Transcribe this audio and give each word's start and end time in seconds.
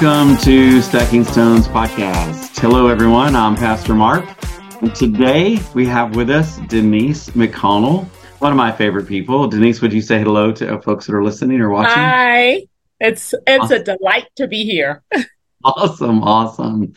Welcome 0.00 0.36
to 0.38 0.82
Stacking 0.82 1.22
Stones 1.22 1.68
podcast. 1.68 2.58
Hello, 2.58 2.88
everyone. 2.88 3.36
I'm 3.36 3.54
Pastor 3.54 3.94
Mark. 3.94 4.24
And 4.82 4.92
today 4.92 5.60
we 5.72 5.86
have 5.86 6.16
with 6.16 6.30
us 6.30 6.56
Denise 6.66 7.30
McConnell, 7.30 8.04
one 8.40 8.50
of 8.50 8.56
my 8.56 8.72
favorite 8.72 9.06
people. 9.06 9.46
Denise, 9.46 9.80
would 9.80 9.92
you 9.92 10.02
say 10.02 10.18
hello 10.18 10.50
to 10.50 10.74
uh, 10.74 10.80
folks 10.80 11.06
that 11.06 11.14
are 11.14 11.22
listening 11.22 11.60
or 11.60 11.70
watching? 11.70 11.94
Hi. 11.94 12.66
It's 12.98 13.34
it's 13.46 13.64
awesome. 13.66 13.82
a 13.82 13.84
delight 13.84 14.26
to 14.34 14.48
be 14.48 14.64
here. 14.64 15.04
awesome, 15.64 16.24
awesome. 16.24 16.92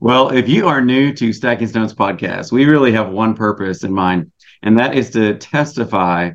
Well, 0.00 0.30
if 0.30 0.48
you 0.48 0.66
are 0.66 0.80
new 0.80 1.12
to 1.14 1.32
Stacking 1.32 1.68
Stones 1.68 1.94
podcast, 1.94 2.50
we 2.50 2.64
really 2.64 2.90
have 2.90 3.10
one 3.10 3.34
purpose 3.34 3.84
in 3.84 3.92
mind, 3.92 4.32
and 4.64 4.76
that 4.76 4.96
is 4.96 5.10
to 5.10 5.38
testify 5.38 6.32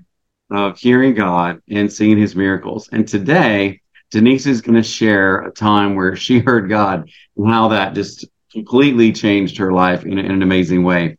of 0.50 0.78
hearing 0.78 1.14
God 1.14 1.62
and 1.70 1.92
seeing 1.92 2.18
his 2.18 2.38
miracles. 2.38 2.88
And 2.94 3.06
today, 3.06 3.82
Denise 4.12 4.46
is 4.46 4.62
going 4.62 4.76
to 4.76 4.84
share 4.84 5.42
a 5.42 5.52
time 5.52 5.96
where 5.96 6.16
she 6.16 6.40
heard 6.46 6.70
God 6.70 7.10
and 7.38 7.50
how 7.50 7.70
that 7.70 7.94
just 7.94 8.26
completely 8.52 9.12
changed 9.12 9.58
her 9.58 9.74
life 9.74 10.06
in, 10.06 10.18
in 10.18 10.32
an 10.32 10.42
amazing 10.42 10.84
way. 10.84 11.18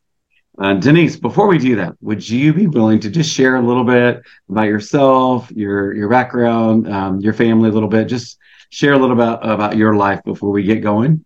Uh, 0.59 0.75
Denise, 0.75 1.17
before 1.17 1.49
we 1.49 1.59
do 1.59 1.77
that, 1.77 1.95
would 2.01 2.27
you 2.27 2.55
be 2.55 2.67
willing 2.67 2.99
to 3.01 3.11
just 3.11 3.31
share 3.31 3.57
a 3.57 3.63
little 3.63 3.85
bit 3.85 4.23
about 4.49 4.67
yourself, 4.67 5.51
your 5.51 5.95
your 5.95 6.09
background, 6.09 6.91
um, 6.91 7.21
your 7.21 7.35
family, 7.35 7.69
a 7.69 7.73
little 7.73 7.91
bit? 7.91 8.07
Just 8.07 8.39
share 8.71 8.95
a 8.95 8.99
little 8.99 9.17
bit 9.17 9.39
about 9.43 9.77
your 9.77 9.95
life 9.95 10.23
before 10.25 10.51
we 10.51 10.63
get 10.63 10.77
going. 10.77 11.25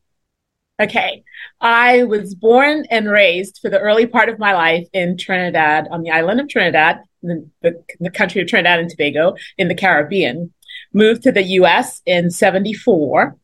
Okay, 0.81 1.23
I 1.61 2.05
was 2.05 2.35
born 2.35 2.87
and 2.91 3.09
raised 3.09 3.61
for 3.63 3.71
the 3.71 3.79
early 3.79 4.07
part 4.07 4.29
of 4.29 4.39
my 4.39 4.53
life 4.53 4.89
in 4.93 5.17
Trinidad, 5.17 5.87
on 5.91 6.03
the 6.03 6.11
island 6.11 6.41
of 6.41 6.49
Trinidad, 6.49 7.01
the, 7.23 7.49
the, 7.63 7.85
the 8.01 8.11
country 8.11 8.41
of 8.41 8.49
Trinidad 8.49 8.81
and 8.81 8.91
Tobago 8.91 9.37
in 9.59 9.69
the 9.69 9.75
Caribbean. 9.75 10.53
Moved 10.93 11.23
to 11.23 11.33
the 11.33 11.43
U.S. 11.43 12.03
in 12.05 12.31
'74, 12.31 13.37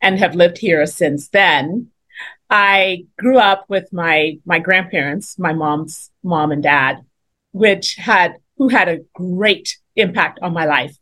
and 0.00 0.18
have 0.18 0.34
lived 0.34 0.58
here 0.58 0.86
since 0.86 1.28
then. 1.28 1.88
I 2.50 3.04
grew 3.18 3.38
up 3.38 3.66
with 3.68 3.92
my 3.92 4.38
my 4.44 4.58
grandparents, 4.58 5.38
my 5.38 5.52
mom's 5.52 6.10
mom 6.22 6.50
and 6.50 6.62
dad, 6.62 7.04
which 7.52 7.96
had 7.96 8.34
who 8.56 8.68
had 8.68 8.88
a 8.88 9.00
great 9.14 9.76
impact 9.96 10.38
on 10.42 10.52
my 10.52 10.64
life. 10.64 10.96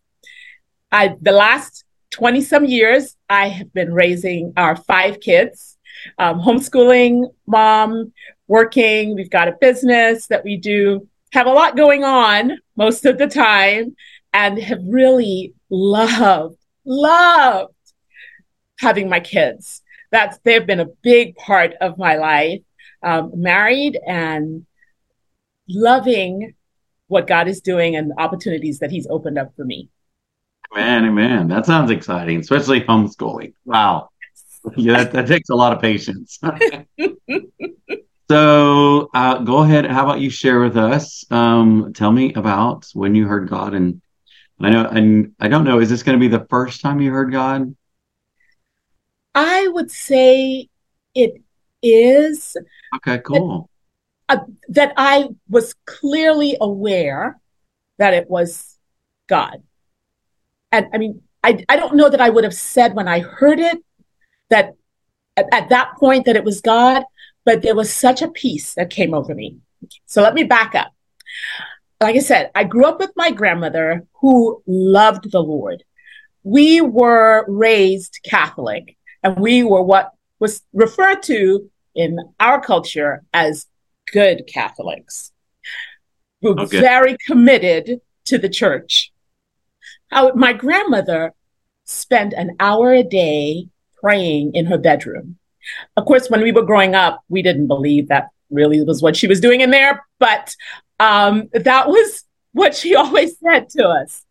I 0.90 1.16
the 1.20 1.32
last 1.32 1.84
20 2.10 2.40
some 2.40 2.64
years 2.64 3.16
I 3.28 3.48
have 3.48 3.72
been 3.72 3.92
raising 3.92 4.52
our 4.56 4.76
five 4.76 5.20
kids, 5.20 5.76
um, 6.18 6.40
homeschooling 6.40 7.32
mom, 7.46 8.12
working. 8.48 9.14
We've 9.14 9.30
got 9.30 9.48
a 9.48 9.56
business 9.60 10.26
that 10.28 10.44
we 10.44 10.56
do, 10.56 11.08
have 11.32 11.46
a 11.46 11.52
lot 11.52 11.76
going 11.76 12.04
on 12.04 12.58
most 12.76 13.04
of 13.04 13.18
the 13.18 13.26
time, 13.26 13.96
and 14.32 14.58
have 14.58 14.80
really 14.84 15.54
loved, 15.70 16.56
loved 16.84 17.72
having 18.78 19.08
my 19.08 19.20
kids 19.20 19.82
that's 20.10 20.38
they've 20.44 20.66
been 20.66 20.80
a 20.80 20.86
big 21.02 21.36
part 21.36 21.74
of 21.80 21.98
my 21.98 22.16
life. 22.16 22.62
Um, 23.02 23.32
married 23.34 23.98
and 24.06 24.66
loving 25.68 26.54
what 27.08 27.26
God 27.26 27.46
is 27.48 27.60
doing 27.60 27.94
and 27.94 28.10
the 28.10 28.20
opportunities 28.20 28.80
that 28.80 28.90
He's 28.90 29.06
opened 29.08 29.38
up 29.38 29.54
for 29.56 29.64
me. 29.64 29.90
Man, 30.74 31.04
amen. 31.04 31.48
That 31.48 31.66
sounds 31.66 31.90
exciting, 31.90 32.40
especially 32.40 32.80
homeschooling. 32.80 33.54
Wow. 33.64 34.08
Yeah, 34.76 35.04
that, 35.04 35.12
that 35.12 35.26
takes 35.28 35.48
a 35.50 35.54
lot 35.54 35.72
of 35.72 35.80
patience. 35.80 36.40
so 38.30 39.10
uh, 39.14 39.38
go 39.38 39.58
ahead. 39.58 39.86
How 39.86 40.04
about 40.04 40.20
you 40.20 40.30
share 40.30 40.60
with 40.60 40.76
us? 40.76 41.24
Um, 41.30 41.92
tell 41.94 42.10
me 42.10 42.32
about 42.34 42.88
when 42.94 43.14
you 43.14 43.26
heard 43.28 43.48
God. 43.48 43.74
And 43.74 44.02
I 44.60 44.70
know, 44.70 44.86
and 44.86 45.32
I 45.38 45.48
don't 45.48 45.64
know, 45.64 45.80
is 45.80 45.90
this 45.90 46.02
going 46.02 46.18
to 46.18 46.20
be 46.20 46.28
the 46.28 46.46
first 46.48 46.80
time 46.80 47.00
you 47.00 47.10
heard 47.10 47.30
God? 47.30 47.74
I 49.34 49.68
would 49.68 49.90
say 49.90 50.68
it 51.14 51.42
is. 51.82 52.56
Okay, 52.96 53.18
cool. 53.18 53.68
That, 54.28 54.38
uh, 54.38 54.44
that 54.68 54.94
I 54.96 55.28
was 55.48 55.74
clearly 55.84 56.56
aware 56.60 57.38
that 57.98 58.14
it 58.14 58.30
was 58.30 58.78
God. 59.28 59.62
And 60.72 60.86
I 60.92 60.98
mean, 60.98 61.22
I, 61.44 61.64
I 61.68 61.76
don't 61.76 61.96
know 61.96 62.08
that 62.08 62.20
I 62.20 62.30
would 62.30 62.44
have 62.44 62.54
said 62.54 62.94
when 62.94 63.08
I 63.08 63.20
heard 63.20 63.60
it 63.60 63.78
that 64.50 64.74
at, 65.36 65.46
at 65.52 65.68
that 65.68 65.92
point 65.98 66.24
that 66.24 66.36
it 66.36 66.44
was 66.44 66.60
God, 66.60 67.04
but 67.44 67.62
there 67.62 67.74
was 67.74 67.92
such 67.92 68.22
a 68.22 68.28
peace 68.28 68.74
that 68.74 68.90
came 68.90 69.14
over 69.14 69.34
me. 69.34 69.58
So 70.06 70.22
let 70.22 70.34
me 70.34 70.44
back 70.44 70.74
up. 70.74 70.92
Like 72.00 72.16
I 72.16 72.20
said, 72.20 72.50
I 72.54 72.64
grew 72.64 72.84
up 72.84 72.98
with 72.98 73.12
my 73.16 73.30
grandmother 73.30 74.06
who 74.20 74.62
loved 74.66 75.30
the 75.30 75.40
Lord. 75.40 75.82
We 76.42 76.80
were 76.80 77.44
raised 77.48 78.20
Catholic 78.24 78.96
and 79.22 79.36
we 79.38 79.64
were 79.64 79.82
what 79.82 80.12
was 80.38 80.62
referred 80.72 81.22
to 81.24 81.70
in 81.94 82.18
our 82.38 82.60
culture 82.60 83.24
as 83.32 83.66
good 84.12 84.46
Catholics. 84.46 85.32
We 86.42 86.50
were 86.52 86.60
okay. 86.62 86.80
very 86.80 87.16
committed 87.26 88.00
to 88.26 88.38
the 88.38 88.48
church. 88.48 89.12
How 90.10 90.32
my 90.34 90.52
grandmother 90.52 91.32
spent 91.84 92.34
an 92.34 92.56
hour 92.60 92.92
a 92.92 93.02
day 93.02 93.68
praying 94.00 94.54
in 94.54 94.66
her 94.66 94.78
bedroom. 94.78 95.38
Of 95.96 96.04
course, 96.04 96.28
when 96.28 96.42
we 96.42 96.52
were 96.52 96.62
growing 96.62 96.94
up, 96.94 97.22
we 97.28 97.42
didn't 97.42 97.66
believe 97.66 98.08
that 98.08 98.28
really 98.50 98.82
was 98.82 99.02
what 99.02 99.16
she 99.16 99.26
was 99.26 99.40
doing 99.40 99.62
in 99.62 99.70
there, 99.70 100.04
but 100.18 100.54
um, 100.98 101.48
that 101.52 101.88
was 101.88 102.24
what 102.52 102.74
she 102.74 102.94
always 102.96 103.38
said 103.38 103.68
to 103.70 103.88
us. 103.88 104.24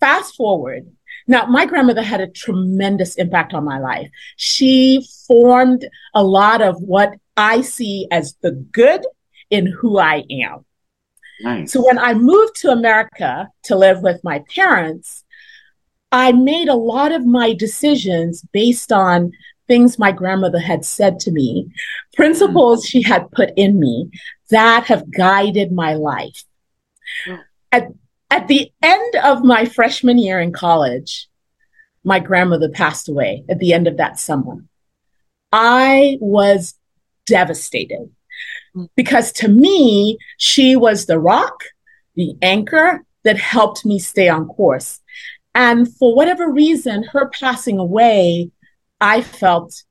Fast 0.00 0.36
forward 0.36 0.86
now, 1.30 1.46
my 1.46 1.64
grandmother 1.64 2.02
had 2.02 2.20
a 2.20 2.26
tremendous 2.26 3.14
impact 3.14 3.54
on 3.54 3.64
my 3.64 3.78
life. 3.78 4.08
She 4.34 5.06
formed 5.28 5.88
a 6.12 6.24
lot 6.24 6.60
of 6.60 6.82
what 6.82 7.12
I 7.36 7.60
see 7.60 8.08
as 8.10 8.34
the 8.42 8.50
good 8.50 9.06
in 9.48 9.66
who 9.66 9.98
I 9.98 10.24
am. 10.28 10.64
Nice. 11.42 11.72
So 11.72 11.86
when 11.86 12.00
I 12.00 12.14
moved 12.14 12.56
to 12.56 12.70
America 12.70 13.48
to 13.62 13.76
live 13.76 14.02
with 14.02 14.24
my 14.24 14.42
parents, 14.52 15.22
I 16.10 16.32
made 16.32 16.66
a 16.66 16.74
lot 16.74 17.12
of 17.12 17.24
my 17.24 17.54
decisions 17.54 18.44
based 18.52 18.90
on 18.90 19.30
things 19.68 20.00
my 20.00 20.10
grandmother 20.10 20.58
had 20.58 20.84
said 20.84 21.20
to 21.20 21.30
me, 21.30 21.70
principles 22.14 22.84
she 22.84 23.02
had 23.02 23.30
put 23.30 23.52
in 23.56 23.78
me 23.78 24.10
that 24.50 24.86
have 24.86 25.10
guided 25.10 25.72
my 25.72 25.94
life. 25.94 26.44
Mm. 27.26 27.42
At 27.72 27.88
at 28.30 28.46
the 28.46 28.70
end 28.80 29.16
of 29.16 29.42
my 29.42 29.64
freshman 29.64 30.16
year 30.16 30.40
in 30.40 30.52
college, 30.52 31.28
my 32.04 32.20
grandmother 32.20 32.68
passed 32.68 33.08
away 33.08 33.44
at 33.48 33.58
the 33.58 33.72
end 33.72 33.88
of 33.88 33.96
that 33.96 34.18
summer. 34.18 34.64
I 35.52 36.16
was 36.20 36.74
devastated 37.26 38.10
mm. 38.76 38.88
because 38.94 39.32
to 39.32 39.48
me, 39.48 40.18
she 40.38 40.76
was 40.76 41.06
the 41.06 41.18
rock, 41.18 41.64
the 42.14 42.34
anchor 42.40 43.04
that 43.24 43.36
helped 43.36 43.84
me 43.84 43.98
stay 43.98 44.28
on 44.28 44.46
course. 44.46 45.00
And 45.54 45.92
for 45.96 46.14
whatever 46.14 46.50
reason, 46.50 47.02
her 47.02 47.28
passing 47.28 47.78
away, 47.78 48.50
I 49.00 49.22
felt 49.22 49.82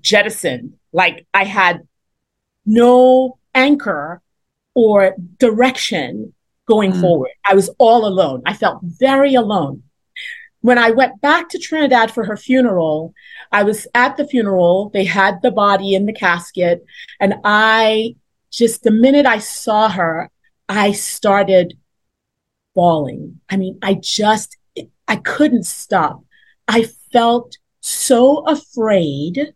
jettisoned, 0.00 0.74
like 0.92 1.26
I 1.34 1.44
had 1.44 1.86
no 2.64 3.38
anchor 3.54 4.20
or 4.74 5.14
direction 5.38 6.34
going 6.66 6.92
mm. 6.92 7.00
forward. 7.00 7.30
I 7.44 7.54
was 7.54 7.70
all 7.78 8.06
alone. 8.06 8.42
I 8.46 8.54
felt 8.54 8.80
very 8.82 9.34
alone. 9.34 9.82
When 10.60 10.78
I 10.78 10.90
went 10.90 11.20
back 11.20 11.50
to 11.50 11.58
Trinidad 11.58 12.10
for 12.10 12.24
her 12.24 12.36
funeral, 12.36 13.12
I 13.52 13.64
was 13.64 13.86
at 13.94 14.16
the 14.16 14.26
funeral. 14.26 14.90
They 14.94 15.04
had 15.04 15.42
the 15.42 15.50
body 15.50 15.94
in 15.94 16.06
the 16.06 16.12
casket. 16.12 16.84
And 17.20 17.34
I 17.44 18.16
just, 18.50 18.82
the 18.82 18.90
minute 18.90 19.26
I 19.26 19.38
saw 19.40 19.90
her, 19.90 20.30
I 20.68 20.92
started 20.92 21.76
bawling. 22.74 23.40
I 23.50 23.58
mean, 23.58 23.78
I 23.82 23.94
just, 23.94 24.56
I 25.06 25.16
couldn't 25.16 25.66
stop. 25.66 26.24
I 26.66 26.88
felt 27.12 27.58
so 27.80 28.38
afraid 28.46 29.52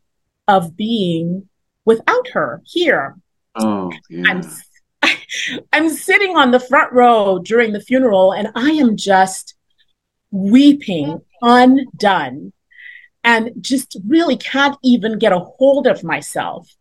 of 0.47 0.77
being 0.77 1.49
without 1.87 2.29
her 2.29 2.61
here. 2.67 3.17
Oh, 3.55 3.93
yeah. 4.11 4.25
I'm 4.27 4.43
I'm 5.73 5.89
sitting 5.91 6.37
on 6.37 6.51
the 6.51 6.61
front 6.61 6.93
row 6.93 7.39
during 7.39 7.73
the 7.73 7.81
funeral 7.81 8.33
and 8.33 8.49
I 8.55 8.71
am 8.71 8.97
just 8.97 9.55
weeping 10.31 11.21
undone 11.43 12.53
and 13.25 13.53
just 13.61 13.97
really 14.07 14.37
can't 14.37 14.77
even 14.83 15.19
get 15.19 15.33
a 15.33 15.39
hold 15.39 15.87
of 15.87 16.05
myself. 16.05 16.75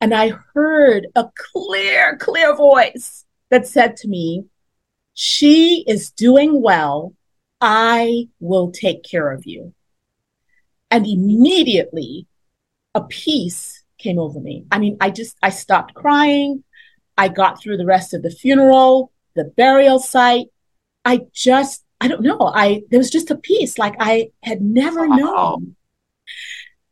And 0.00 0.14
I 0.14 0.32
heard 0.54 1.06
a 1.14 1.28
clear, 1.52 2.16
clear 2.18 2.54
voice 2.54 3.24
that 3.50 3.66
said 3.66 3.96
to 3.98 4.08
me, 4.08 4.44
She 5.14 5.84
is 5.86 6.10
doing 6.10 6.60
well. 6.60 7.14
I 7.60 8.28
will 8.38 8.70
take 8.70 9.02
care 9.02 9.32
of 9.32 9.46
you. 9.46 9.72
And 10.90 11.06
immediately 11.06 12.26
a 12.94 13.02
peace 13.02 13.82
came 14.06 14.18
over 14.18 14.40
me. 14.40 14.64
I 14.70 14.78
mean, 14.78 14.96
I 15.00 15.10
just, 15.10 15.36
I 15.42 15.50
stopped 15.50 15.94
crying. 15.94 16.62
I 17.18 17.28
got 17.28 17.60
through 17.60 17.78
the 17.78 17.86
rest 17.86 18.14
of 18.14 18.22
the 18.22 18.30
funeral, 18.30 19.12
the 19.34 19.44
burial 19.44 19.98
site. 19.98 20.48
I 21.04 21.20
just 21.32 21.86
I 22.00 22.08
don't 22.08 22.22
know. 22.22 22.52
I 22.54 22.82
there 22.90 22.98
was 22.98 23.10
just 23.10 23.30
a 23.30 23.36
peace 23.36 23.78
like 23.78 23.94
I 23.98 24.30
had 24.42 24.60
never 24.60 25.08
wow. 25.08 25.16
known. 25.16 25.76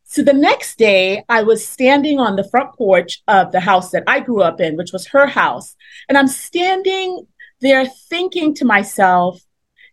So 0.05 0.23
the 0.23 0.33
next 0.33 0.79
day, 0.79 1.25
I 1.29 1.43
was 1.43 1.67
standing 1.67 2.21
on 2.21 2.37
the 2.37 2.49
front 2.49 2.75
porch 2.75 3.23
of 3.27 3.51
the 3.51 3.61
house 3.61 3.91
that 3.91 4.05
I 4.07 4.21
grew 4.21 4.43
up 4.43 4.61
in, 4.61 4.77
which 4.77 4.93
was 4.93 5.09
her 5.09 5.27
house. 5.27 5.75
And 6.09 6.17
I'm 6.17 6.29
standing 6.29 7.27
there 7.61 7.85
thinking 7.87 8.55
to 8.55 8.65
myself, 8.65 9.43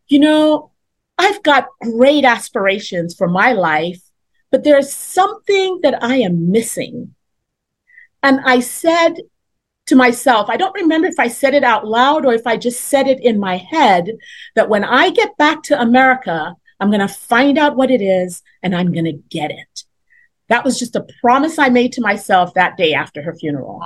you 0.07 0.19
know, 0.19 0.71
I've 1.17 1.41
got 1.41 1.69
great 1.81 2.23
aspirations 2.23 3.15
for 3.15 3.27
my 3.27 3.53
life, 3.53 4.01
but 4.51 4.63
there's 4.63 4.93
something 4.93 5.79
that 5.81 6.03
I 6.03 6.17
am 6.17 6.51
missing. 6.51 7.15
And 8.21 8.41
I 8.45 8.59
said 8.59 9.15
to 9.87 9.95
myself, 9.95 10.49
I 10.49 10.57
don't 10.57 10.75
remember 10.75 11.07
if 11.07 11.19
I 11.19 11.27
said 11.27 11.53
it 11.53 11.63
out 11.63 11.87
loud 11.87 12.25
or 12.25 12.33
if 12.33 12.45
I 12.45 12.57
just 12.57 12.81
said 12.85 13.07
it 13.07 13.19
in 13.21 13.39
my 13.39 13.57
head, 13.57 14.11
that 14.55 14.69
when 14.69 14.83
I 14.83 15.09
get 15.09 15.37
back 15.37 15.63
to 15.63 15.81
America, 15.81 16.55
I'm 16.79 16.89
going 16.89 16.99
to 16.99 17.07
find 17.07 17.57
out 17.57 17.75
what 17.75 17.91
it 17.91 18.01
is 18.01 18.43
and 18.61 18.75
I'm 18.75 18.91
going 18.91 19.05
to 19.05 19.21
get 19.29 19.51
it. 19.51 19.83
That 20.49 20.65
was 20.65 20.77
just 20.77 20.95
a 20.95 21.07
promise 21.21 21.57
I 21.57 21.69
made 21.69 21.93
to 21.93 22.01
myself 22.01 22.53
that 22.53 22.77
day 22.77 22.93
after 22.93 23.21
her 23.21 23.33
funeral. 23.33 23.81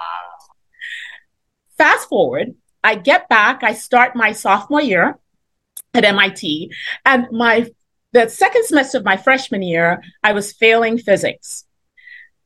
Fast 1.77 2.09
forward, 2.09 2.55
I 2.83 2.95
get 2.95 3.29
back, 3.29 3.63
I 3.63 3.73
start 3.73 4.15
my 4.15 4.31
sophomore 4.31 4.81
year 4.81 5.19
at 5.93 6.05
MIT, 6.05 6.71
and 7.05 7.27
my 7.31 7.69
the 8.15 8.29
second 8.29 8.63
semester 8.63 8.97
of 8.97 9.03
my 9.03 9.17
freshman 9.17 9.61
year, 9.61 10.01
I 10.23 10.31
was 10.31 10.53
failing 10.53 10.97
physics. 10.97 11.65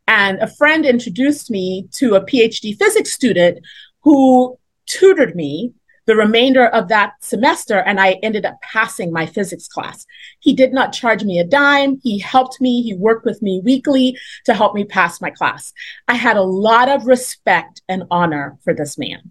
And 0.07 0.39
a 0.39 0.48
friend 0.48 0.83
introduced 0.83 1.51
me 1.51 1.88
to 1.92 2.16
a 2.16 2.25
PhD 2.25 2.75
physics 2.75 3.12
student 3.12 3.60
who 4.01 4.57
tutored 4.88 5.36
me 5.36 5.74
the 6.07 6.16
remainder 6.16 6.66
of 6.66 6.88
that 6.88 7.12
semester, 7.21 7.77
and 7.77 8.00
I 8.00 8.13
ended 8.24 8.48
up 8.48 8.60
passing 8.63 9.13
my 9.13 9.27
physics 9.27 9.68
class. 9.68 10.07
He 10.39 10.54
did 10.54 10.74
not 10.74 10.92
charge 10.92 11.24
me 11.24 11.38
a 11.38 11.44
dime. 11.44 12.00
He 12.01 12.18
helped 12.18 12.60
me. 12.60 12.81
He 12.81 12.95
worked 12.95 13.24
with 13.24 13.39
me 13.44 13.62
weekly 13.63 14.18
to 14.45 14.56
help 14.56 14.74
me 14.74 14.86
pass 14.86 15.21
my 15.21 15.30
class. 15.30 15.71
I 16.07 16.16
had 16.16 16.36
a 16.36 16.42
lot 16.42 16.89
of 16.89 17.06
respect 17.06 17.83
and 17.88 18.06
honor 18.10 18.57
for 18.63 18.74
this 18.74 18.98
man. 18.98 19.30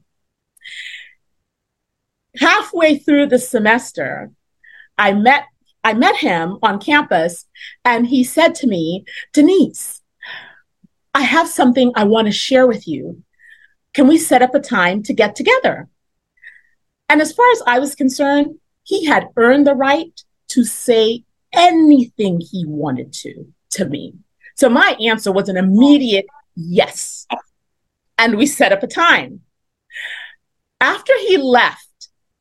Halfway 2.36 2.98
through 2.98 3.26
the 3.26 3.40
semester, 3.40 4.30
I 4.96 5.14
met 5.14 5.46
I 5.84 5.94
met 5.94 6.16
him 6.16 6.58
on 6.62 6.80
campus 6.80 7.46
and 7.84 8.06
he 8.06 8.24
said 8.24 8.54
to 8.56 8.66
me, 8.66 9.04
Denise, 9.32 10.02
I 11.14 11.22
have 11.22 11.48
something 11.48 11.92
I 11.94 12.04
want 12.04 12.26
to 12.26 12.32
share 12.32 12.66
with 12.66 12.86
you. 12.86 13.22
Can 13.94 14.06
we 14.06 14.18
set 14.18 14.42
up 14.42 14.54
a 14.54 14.60
time 14.60 15.02
to 15.04 15.14
get 15.14 15.34
together? 15.34 15.88
And 17.08 17.20
as 17.20 17.32
far 17.32 17.50
as 17.52 17.62
I 17.66 17.78
was 17.78 17.94
concerned, 17.94 18.58
he 18.82 19.06
had 19.06 19.28
earned 19.36 19.66
the 19.66 19.74
right 19.74 20.12
to 20.48 20.64
say 20.64 21.24
anything 21.52 22.40
he 22.40 22.64
wanted 22.66 23.12
to 23.12 23.46
to 23.70 23.84
me. 23.86 24.14
So 24.56 24.68
my 24.68 24.96
answer 25.00 25.32
was 25.32 25.48
an 25.48 25.56
immediate 25.56 26.26
yes. 26.54 27.26
And 28.16 28.36
we 28.36 28.46
set 28.46 28.72
up 28.72 28.82
a 28.82 28.88
time. 28.88 29.40
After 30.80 31.12
he 31.26 31.36
left, 31.36 31.87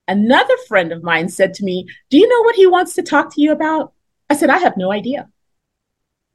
another 0.08 0.56
friend 0.68 0.92
of 0.92 1.04
mine 1.04 1.30
said 1.30 1.54
to 1.56 1.64
me, 1.64 1.88
Do 2.10 2.18
you 2.18 2.28
know 2.28 2.42
what 2.42 2.56
he 2.56 2.68
wants 2.68 2.94
to 2.96 3.04
talk 3.04 3.34
to 3.34 3.42
you 3.42 3.52
about? 3.52 3.94
I 4.30 4.36
said, 4.36 4.50
I 4.50 4.58
have 4.58 4.78
no 4.78 4.92
idea. 4.92 5.30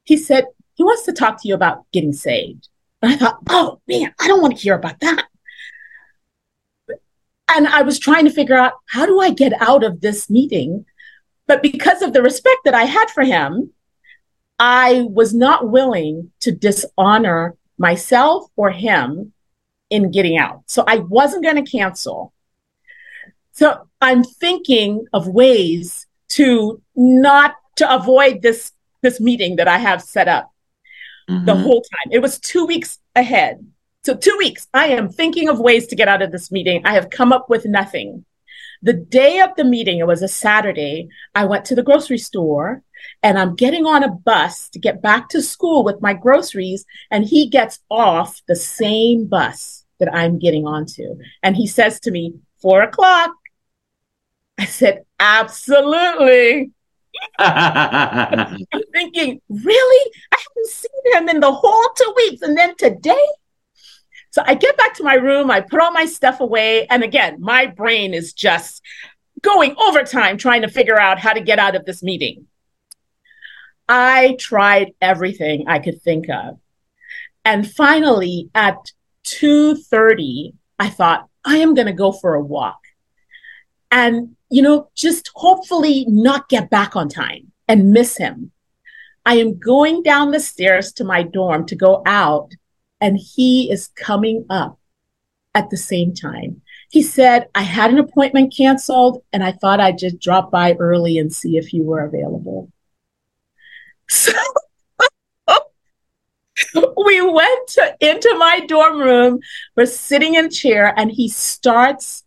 He 0.05 0.17
said, 0.17 0.47
He 0.75 0.85
wants 0.85 1.05
to 1.05 1.13
talk 1.13 1.41
to 1.43 1.49
you 1.49 1.55
about 1.55 1.85
getting 1.93 2.13
saved. 2.13 2.69
And 3.01 3.13
I 3.13 3.17
thought, 3.17 3.39
Oh 3.49 3.81
man, 3.89 4.15
I 4.21 4.29
don't 4.29 4.43
want 4.43 4.57
to 4.57 4.63
hear 4.63 4.75
about 4.75 5.01
that. 5.01 5.27
And 7.55 7.69
I 7.69 7.83
was 7.83 7.99
trying 7.99 8.25
to 8.25 8.31
figure 8.31 8.57
out 8.57 8.73
how 8.89 9.05
do 9.05 9.21
I 9.21 9.31
get 9.31 9.53
out 9.61 9.85
of 9.85 10.01
this 10.01 10.31
meeting? 10.31 10.87
But 11.47 11.63
because 11.63 12.01
of 12.01 12.13
the 12.13 12.23
respect 12.23 12.61
that 12.65 12.75
I 12.75 12.85
had 12.85 13.11
for 13.11 13.25
him, 13.25 13.73
I 14.59 15.03
was 15.09 15.35
not 15.35 15.71
willing 15.71 16.31
to 16.41 16.53
dishonor 16.53 17.57
myself 17.79 18.47
or 18.57 18.71
him 18.71 19.33
in 19.91 20.11
getting 20.11 20.39
out. 20.39 20.63
So 20.67 20.85
I 20.87 20.99
wasn't 20.99 21.45
going 21.45 21.63
to 21.63 21.71
cancel. 21.71 22.33
So 23.53 23.89
I'm 24.01 24.25
thinking 24.25 25.07
of 25.13 25.29
ways 25.29 26.07
to 26.31 26.81
not 26.97 27.55
to 27.77 27.95
avoid 27.95 28.43
this 28.43 28.73
this 29.03 29.21
meeting 29.21 29.57
that 29.57 29.69
I 29.69 29.79
have 29.79 30.01
set 30.01 30.29
up 30.29 30.51
mm-hmm. 31.29 31.45
the 31.45 31.57
whole 31.57 31.83
time. 31.83 32.13
It 32.13 32.21
was 32.21 32.39
2 32.39 32.67
weeks 32.67 32.99
ahead. 33.17 33.67
So, 34.05 34.17
two 34.17 34.35
weeks, 34.37 34.67
I 34.75 34.87
am 34.87 35.09
thinking 35.11 35.49
of 35.49 35.61
ways 35.61 35.87
to 35.89 35.97
get 35.97 36.09
out 36.09 36.23
of 36.23 36.33
this 36.33 36.51
meeting. 36.51 36.83
I 36.85 36.95
have 36.95 37.11
come 37.11 37.33
up 37.33 37.49
with 37.49 37.65
nothing. 37.65 38.25
The 38.83 38.95
day 38.95 39.39
of 39.39 39.51
the 39.57 39.63
meeting, 39.63 39.99
it 39.99 40.09
was 40.09 40.23
a 40.23 40.29
Saturday, 40.29 41.09
I 41.37 41.45
went 41.45 41.65
to 41.67 41.77
the 41.77 41.85
grocery 41.85 42.19
store 42.19 42.83
and 43.23 43.39
I'm 43.39 43.55
getting 43.55 43.87
on 43.87 44.03
a 44.03 44.11
bus 44.11 44.69
to 44.71 44.81
get 44.81 45.03
back 45.03 45.29
to 45.29 45.41
school 45.41 45.85
with 45.85 46.03
my 46.03 46.15
groceries. 46.15 46.85
And 47.13 47.25
he 47.25 47.49
gets 47.49 47.79
off 47.91 48.43
the 48.49 48.57
same 48.57 49.27
bus 49.27 49.85
that 50.01 50.13
I'm 50.13 50.41
getting 50.41 50.67
onto. 50.67 51.17
And 51.45 51.57
he 51.57 51.69
says 51.69 52.01
to 52.01 52.11
me, 52.11 52.35
Four 52.63 52.83
o'clock. 52.83 53.33
I 54.63 54.65
said, 54.65 55.05
Absolutely. 55.19 56.71
I'm 57.39 58.65
thinking, 58.93 59.41
really? 59.49 60.13
I 60.33 60.37
haven't 60.37 60.69
seen 60.69 61.13
him 61.15 61.29
in 61.29 61.41
the 61.41 61.53
whole 61.53 61.89
two 61.97 62.13
weeks. 62.17 62.43
And 62.43 62.57
then 62.57 62.77
today, 62.77 63.27
so 64.31 64.43
I 64.47 64.55
get 64.55 64.77
back 64.77 64.95
to 64.95 65.03
my 65.03 65.15
room, 65.15 65.51
I 65.51 65.61
put 65.61 65.81
all 65.81 65.91
my 65.91 66.07
stuff 66.07 66.39
away. 66.39 66.87
And 66.87 67.03
again, 67.03 67.41
my 67.41 67.67
brain 67.67 68.15
is 68.15 68.33
just 68.33 68.83
going 69.43 69.75
overtime 69.79 70.39
trying 70.39 70.63
to 70.63 70.69
figure 70.69 70.99
out 70.99 71.19
how 71.19 71.33
to 71.33 71.41
get 71.41 71.59
out 71.59 71.75
of 71.75 71.85
this 71.85 72.03
meeting. 72.05 72.47
I 73.89 74.37
tried 74.39 74.93
everything 75.01 75.65
I 75.67 75.81
could 75.81 76.01
think 76.03 76.31
of. 76.31 76.61
And 77.45 77.69
finally 77.69 78.49
at 78.55 78.79
2:30, 79.25 80.55
I 80.79 80.89
thought 80.89 81.29
I 81.45 81.57
am 81.57 81.75
going 81.75 81.89
to 81.89 81.93
go 81.93 82.13
for 82.13 82.35
a 82.35 82.41
walk. 82.41 82.79
And 83.91 84.37
you 84.53 84.61
know, 84.61 84.91
just 84.95 85.31
hopefully 85.35 86.05
not 86.07 86.51
get 86.51 86.69
back 86.69 86.95
on 86.95 87.09
time 87.09 87.51
and 87.69 87.91
miss 87.91 88.19
him. 88.19 88.53
I 89.25 89.37
am 89.37 89.59
going 89.59 90.03
down 90.03 90.31
the 90.31 90.41
stairs 90.41 90.93
to 90.95 91.05
my 91.05 91.23
dorm 91.23 91.65
to 91.67 91.75
go 91.75 92.03
out 92.05 92.53
and 93.01 93.17
he 93.17 93.73
is 93.73 93.89
coming 93.97 94.45
up 94.51 94.79
at 95.55 95.71
the 95.71 95.79
same 95.79 96.13
time. 96.13 96.61
He 96.91 97.01
said, 97.01 97.49
I 97.55 97.63
had 97.63 97.93
an 97.93 97.99
appointment 97.99 98.55
canceled 98.55 99.25
and 99.33 99.43
I 99.43 99.53
thought 99.53 99.81
I'd 99.81 99.97
just 99.97 100.21
drop 100.21 100.51
by 100.51 100.75
early 100.75 101.17
and 101.17 101.33
see 101.33 101.57
if 101.57 101.73
you 101.73 101.83
were 101.85 102.05
available. 102.05 102.71
So 104.11 104.33
we 106.75 107.23
went 107.23 107.69
to, 107.69 107.97
into 108.01 108.37
my 108.39 108.61
dorm 108.69 108.99
room. 108.99 109.41
We're 109.77 109.87
sitting 109.87 110.35
in 110.35 110.45
a 110.45 110.51
chair 110.51 110.93
and 110.95 111.11
he 111.11 111.31
starts 111.31 112.25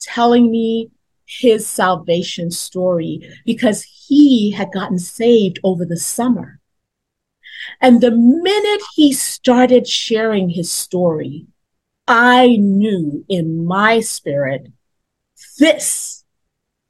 telling 0.00 0.50
me 0.50 0.90
his 1.28 1.66
salvation 1.66 2.50
story 2.50 3.20
because 3.44 3.82
he 3.82 4.50
had 4.50 4.72
gotten 4.72 4.98
saved 4.98 5.58
over 5.62 5.84
the 5.84 5.96
summer. 5.96 6.58
And 7.80 8.00
the 8.00 8.10
minute 8.10 8.82
he 8.94 9.12
started 9.12 9.86
sharing 9.86 10.48
his 10.48 10.72
story, 10.72 11.46
I 12.06 12.56
knew 12.56 13.24
in 13.28 13.66
my 13.66 14.00
spirit, 14.00 14.68
this 15.58 16.24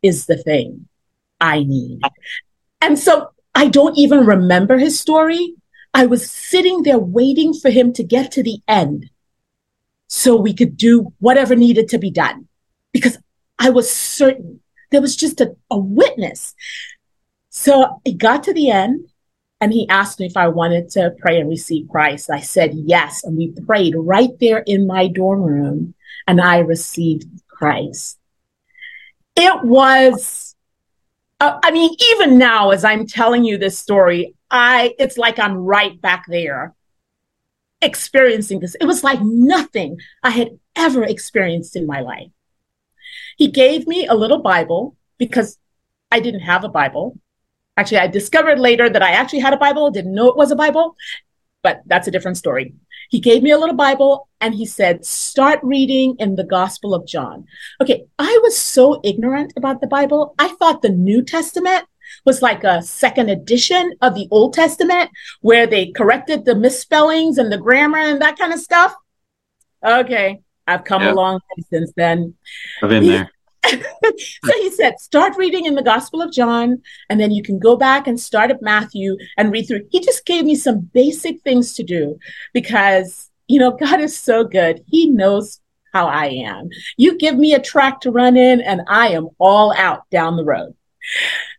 is 0.03 0.27
the 0.27 0.37
thing 0.37 0.89
I 1.41 1.65
need. 1.65 2.01
And 2.81 2.99
so 2.99 3.31
I 3.55 3.67
don't 3.69 3.99
even 3.99 4.25
remember 4.25 4.79
his 4.79 5.01
story. 5.01 5.55
I 5.93 6.07
was 6.07 6.31
sitting 6.31 6.85
there 6.85 6.99
waiting 6.99 7.53
for 7.55 7.71
him 7.71 7.93
to 7.95 8.05
get 8.05 8.31
to 8.33 8.43
the 8.43 8.61
end 8.69 9.11
so 10.07 10.37
we 10.37 10.55
could 10.55 10.77
do 10.77 11.13
whatever 11.19 11.57
needed 11.57 11.89
to 11.89 11.99
be 11.99 12.11
done 12.11 12.47
because 12.93 13.19
I 13.59 13.71
was 13.71 13.91
certain 13.91 14.61
there 14.91 15.01
was 15.01 15.17
just 15.17 15.41
a, 15.41 15.55
a 15.71 15.79
witness. 15.79 16.55
So 17.51 18.01
it 18.05 18.19
got 18.19 18.45
to 18.45 18.55
the 18.55 18.71
end 18.71 19.07
and 19.61 19.73
he 19.73 19.89
asked 19.89 20.21
me 20.21 20.27
if 20.27 20.37
I 20.37 20.49
wanted 20.49 20.89
to 20.91 21.15
pray 21.19 21.41
and 21.41 21.49
receive 21.49 21.89
Christ. 21.89 22.31
I 22.31 22.41
said 22.41 22.73
yes. 22.75 23.25
And 23.25 23.37
we 23.37 23.53
prayed 23.67 23.95
right 23.97 24.31
there 24.41 24.59
in 24.59 24.87
my 24.87 25.09
dorm 25.09 25.43
room, 25.43 25.95
and 26.27 26.41
I 26.41 26.59
received 26.59 27.27
Christ. 27.49 28.19
It 29.35 29.65
was, 29.65 30.55
uh, 31.41 31.59
I 31.63 31.73
mean, 31.73 31.91
even 32.13 32.39
now, 32.39 32.71
as 32.71 32.85
I'm 32.85 33.07
telling 33.07 33.45
you 33.45 33.59
this 33.59 33.79
story, 33.79 34.37
I, 34.51 34.95
it's 34.99 35.19
like 35.19 35.39
I'm 35.39 35.57
right 35.57 36.01
back 36.01 36.25
there 36.29 36.75
experiencing 37.83 38.61
this. 38.61 38.77
It 38.81 38.87
was 38.87 39.03
like 39.05 39.21
nothing 39.23 39.99
I 40.23 40.31
had 40.31 40.59
ever 40.77 41.03
experienced 41.03 41.75
in 41.75 41.87
my 41.87 42.01
life. 42.01 42.31
He 43.37 43.49
gave 43.49 43.87
me 43.87 44.07
a 44.07 44.15
little 44.15 44.39
Bible 44.39 44.97
because 45.19 45.59
I 46.11 46.21
didn't 46.21 46.41
have 46.41 46.65
a 46.65 46.69
Bible. 46.69 47.19
Actually, 47.77 47.99
I 47.99 48.07
discovered 48.09 48.59
later 48.59 48.89
that 48.89 49.03
I 49.03 49.11
actually 49.11 49.41
had 49.41 49.53
a 49.53 49.59
Bible, 49.59 49.91
didn't 49.91 50.15
know 50.15 50.29
it 50.29 50.37
was 50.37 50.51
a 50.51 50.57
Bible, 50.57 50.97
but 51.63 51.83
that's 51.87 52.09
a 52.09 52.11
different 52.11 52.37
story. 52.37 52.75
He 53.11 53.21
gave 53.21 53.43
me 53.43 53.51
a 53.53 53.59
little 53.59 53.75
Bible 53.75 54.29
and 54.41 54.55
he 54.55 54.67
said, 54.67 55.05
start 55.05 55.61
reading 55.63 56.17
in 56.19 56.37
the 56.37 56.45
Gospel 56.45 56.95
of 56.95 57.07
John. 57.07 57.47
Okay, 57.81 58.05
I 58.19 58.39
was 58.43 58.59
so 58.59 59.01
ignorant 59.03 59.53
about 59.57 59.81
the 59.81 59.87
Bible. 59.87 60.35
I 60.39 60.49
thought 60.49 60.83
the 60.83 60.91
New 60.91 61.23
Testament 61.23 61.87
was 62.25 62.43
like 62.43 62.65
a 62.65 62.83
second 62.83 63.31
edition 63.31 63.95
of 64.03 64.15
the 64.15 64.29
Old 64.31 64.55
Testament 64.55 65.11
where 65.41 65.67
they 65.67 65.93
corrected 65.93 66.45
the 66.45 66.55
misspellings 66.55 67.39
and 67.39 67.51
the 67.51 67.59
grammar 67.59 67.99
and 67.99 68.21
that 68.21 68.39
kind 68.39 68.53
of 68.53 68.61
stuff. 68.61 68.95
Okay, 69.85 70.41
I've 70.69 70.85
come 70.85 71.03
yeah. 71.03 71.13
along 71.13 71.41
since 71.71 71.93
then. 71.97 72.35
I've 72.83 72.91
been 72.91 73.07
there. 73.07 73.31
so 73.65 74.53
he 74.55 74.71
said, 74.71 74.99
start 75.01 75.37
reading 75.37 75.65
in 75.65 75.75
the 75.75 75.83
Gospel 75.83 76.23
of 76.23 76.33
John, 76.33 76.81
and 77.11 77.21
then 77.21 77.31
you 77.31 77.43
can 77.43 77.59
go 77.59 77.77
back 77.77 78.07
and 78.07 78.19
start 78.19 78.51
at 78.51 78.63
Matthew 78.63 79.17
and 79.37 79.53
read 79.53 79.67
through. 79.67 79.87
He 79.91 80.01
just 80.01 80.25
gave 80.25 80.45
me 80.45 80.55
some 80.55 80.81
basic 80.81 81.41
things 81.43 81.75
to 81.75 81.83
do 81.83 82.19
because, 82.55 83.31
you 83.49 83.59
know, 83.59 83.73
God 83.73 84.01
is 84.01 84.19
so 84.19 84.45
good. 84.45 84.85
He 84.87 85.11
knows 85.11 85.61
how 85.93 86.07
I 86.07 86.27
am. 86.27 86.69
You 86.97 87.19
give 87.19 87.37
me 87.37 87.55
a 87.55 87.61
track 87.61 88.01
to 88.03 88.11
run 88.11 88.37
in, 88.37 88.61
and 88.61 88.83
I 88.89 89.09
am 89.09 89.29
all 89.39 89.73
out 89.77 90.09
down 90.11 90.37
the 90.37 90.45
road. 90.45 90.75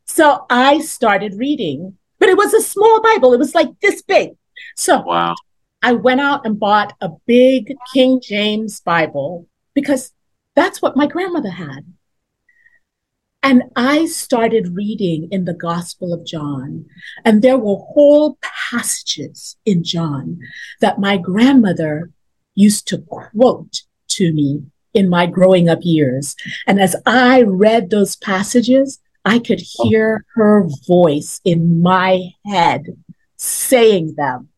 So 0.06 0.46
I 0.50 0.80
started 0.80 1.36
reading, 1.36 1.98
but 2.20 2.30
it 2.30 2.38
was 2.38 2.54
a 2.54 2.62
small 2.62 3.01
Bible. 3.01 3.34
It 3.34 3.39
was 3.39 3.56
like 3.56 3.80
this 3.82 4.01
big. 4.01 4.32
So 4.75 5.01
wow. 5.01 5.36
I 5.81 5.93
went 5.93 6.21
out 6.21 6.45
and 6.45 6.59
bought 6.59 6.93
a 7.01 7.09
big 7.25 7.74
King 7.93 8.21
James 8.21 8.81
Bible 8.81 9.48
because 9.74 10.12
that's 10.55 10.81
what 10.81 10.98
my 10.98 11.07
grandmother 11.07 11.51
had. 11.51 11.86
And 13.41 13.63
I 13.75 14.05
started 14.05 14.75
reading 14.75 15.29
in 15.31 15.45
the 15.45 15.53
Gospel 15.53 16.13
of 16.13 16.25
John, 16.25 16.86
and 17.24 17.41
there 17.41 17.57
were 17.57 17.77
whole 17.77 18.38
passages 18.41 19.55
in 19.65 19.83
John 19.83 20.39
that 20.81 21.00
my 21.00 21.15
grandmother 21.15 22.12
used 22.55 22.86
to 22.89 22.98
quote 22.98 23.83
to 24.09 24.33
me 24.33 24.63
in 24.93 25.07
my 25.07 25.25
growing 25.25 25.69
up 25.69 25.79
years. 25.83 26.36
And 26.67 26.81
as 26.81 26.98
I 27.05 27.43
read 27.43 27.89
those 27.89 28.17
passages, 28.17 29.00
I 29.24 29.39
could 29.39 29.62
hear 29.62 30.25
her 30.36 30.67
voice 30.86 31.39
in 31.45 31.81
my 31.81 32.31
head 32.45 32.88
saying 33.38 34.15
them. 34.17 34.50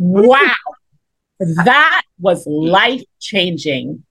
Wow. 0.00 0.54
That 1.38 2.02
was 2.18 2.46
life 2.46 3.02
changing. 3.20 4.04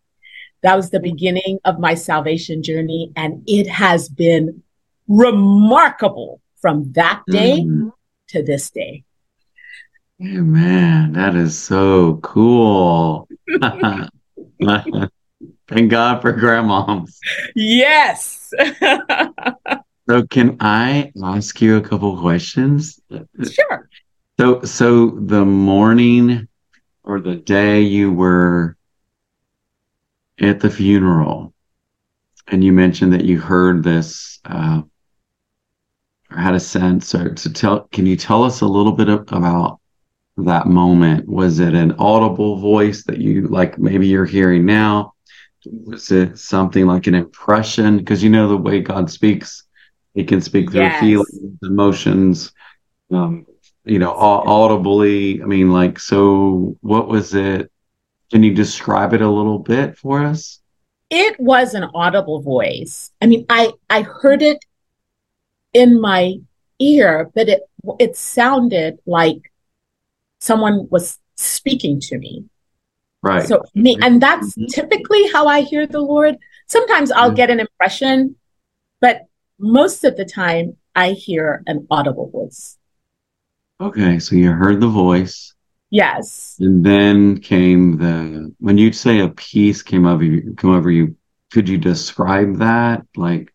That 0.62 0.76
was 0.76 0.92
the 0.92 1.00
beginning 1.00 1.60
of 1.66 1.80
my 1.80 1.96
salvation 1.96 2.62
journey. 2.62 3.12
And 3.16 3.44
it 3.48 3.68
has 3.68 4.08
been 4.08 4.62
remarkable 5.08 6.42
from 6.62 6.92
that 6.94 7.24
day 7.28 7.62
mm. 7.62 7.92
to 8.28 8.44
this 8.44 8.70
day. 8.70 9.04
man, 10.20 11.14
that 11.14 11.36
is 11.36 11.58
so 11.58 12.18
cool. 12.18 13.28
Thank 15.68 15.92
God 15.92 16.22
for 16.22 16.34
grandmoms. 16.34 17.18
Yes. 17.56 18.54
so 20.10 20.28
can 20.30 20.58
I 20.60 21.12
ask 21.24 21.62
you 21.62 21.78
a 21.78 21.82
couple 21.82 22.20
questions? 22.20 23.00
Sure. 23.42 23.90
So 24.40 24.62
so 24.62 25.10
the 25.10 25.44
morning 25.44 26.48
or 27.04 27.20
the 27.20 27.36
day 27.36 27.82
you 27.82 28.10
were 28.14 28.78
at 30.40 30.62
the 30.62 30.70
funeral, 30.70 31.54
and 32.48 32.64
you 32.64 32.72
mentioned 32.72 33.12
that 33.12 33.26
you 33.26 33.38
heard 33.38 33.84
this 33.84 34.40
uh, 34.46 34.84
or 36.32 36.38
had 36.38 36.56
a 36.56 36.60
sense, 36.62 37.14
or 37.14 37.34
to 37.34 37.52
tell, 37.52 37.82
can 37.92 38.06
you 38.06 38.16
tell 38.16 38.46
us 38.46 38.62
a 38.62 38.66
little 38.66 38.94
bit 38.94 39.10
of, 39.10 39.30
about 39.34 39.82
that 40.38 40.68
moment? 40.68 41.28
Was 41.28 41.60
it 41.60 41.74
an 41.74 41.92
audible 42.00 42.60
voice 42.62 43.04
that 43.08 43.18
you 43.18 43.46
like? 43.50 43.78
Maybe 43.78 44.08
you're 44.08 44.24
hearing 44.24 44.66
now. 44.66 45.16
Was 45.66 46.14
it 46.14 46.40
something 46.40 46.86
like 46.86 47.08
an 47.08 47.16
impression? 47.16 47.98
Because 47.98 48.24
you 48.24 48.30
know 48.30 48.48
the 48.48 48.56
way 48.56 48.80
God 48.80 49.12
speaks, 49.12 49.64
He 50.14 50.24
can 50.24 50.40
speak 50.40 50.72
through 50.72 50.84
yes. 50.84 51.02
feelings, 51.02 51.58
emotions, 51.62 52.54
um, 53.12 53.46
you 53.86 54.00
know, 54.00 54.12
audibly. 54.12 55.42
I 55.42 55.46
mean, 55.46 55.72
like, 55.72 56.00
so 56.00 56.78
what 56.82 57.08
was 57.08 57.34
it? 57.34 57.72
Can 58.32 58.44
you 58.44 58.54
describe 58.54 59.14
it 59.14 59.22
a 59.22 59.30
little 59.30 59.60
bit 59.60 59.98
for 59.98 60.24
us? 60.24 60.60
It 61.10 61.40
was 61.40 61.74
an 61.74 61.86
audible 61.96 62.42
voice. 62.42 63.12
I 63.22 63.26
mean, 63.26 63.46
I 63.50 63.74
I 63.90 64.04
heard 64.04 64.44
it 64.44 64.64
in 65.74 66.00
my 66.00 66.36
ear, 66.78 67.32
but 67.34 67.50
it 67.50 67.62
it 68.00 68.16
sounded 68.16 69.00
like 69.06 69.52
someone 70.40 70.88
was 70.90 71.18
speaking 71.36 72.00
to 72.02 72.18
me. 72.18 72.46
Right. 73.22 73.48
So 73.48 73.64
me, 73.74 73.98
and 74.02 74.22
that's 74.22 74.54
mm-hmm. 74.54 74.66
typically 74.68 75.28
how 75.30 75.48
I 75.48 75.62
hear 75.62 75.88
the 75.88 76.00
Lord. 76.00 76.38
Sometimes 76.68 77.12
I'll 77.12 77.30
mm-hmm. 77.30 77.36
get 77.36 77.50
an 77.50 77.60
impression, 77.60 78.36
but 79.02 79.24
most 79.58 80.04
of 80.04 80.16
the 80.16 80.26
time 80.26 80.78
I 80.96 81.12
hear 81.12 81.64
an 81.68 81.88
audible 81.90 82.30
voice. 82.30 82.78
Okay, 83.82 84.20
so 84.20 84.36
you 84.36 84.52
heard 84.52 84.82
the 84.82 84.88
voice. 84.88 85.54
Yes. 85.90 86.58
And 86.60 86.86
then 86.86 87.40
came 87.40 87.98
the 87.98 88.54
when 88.60 88.78
you 88.78 88.92
say 88.92 89.20
a 89.20 89.30
peace 89.30 89.82
came 89.82 90.06
over 90.06 90.24
you 90.24 90.54
come 90.56 90.72
over 90.72 90.92
you, 90.92 91.16
could 91.52 91.68
you 91.68 91.78
describe 91.78 92.58
that? 92.58 93.06
Like 93.16 93.54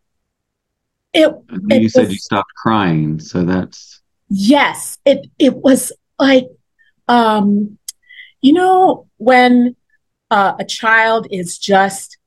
it, 1.13 1.33
it 1.69 1.81
you 1.81 1.89
said 1.89 2.11
you 2.11 2.17
stopped 2.17 2.51
crying, 2.55 3.19
so 3.19 3.43
that's 3.43 4.01
yes. 4.27 4.97
It 5.05 5.27
it 5.39 5.55
was 5.55 5.93
like 6.19 6.47
um 7.07 7.77
you 8.41 8.51
know 8.53 9.07
when 9.17 9.75
uh, 10.31 10.55
a 10.59 10.65
child 10.65 11.27
is 11.31 11.57
just 11.57 12.17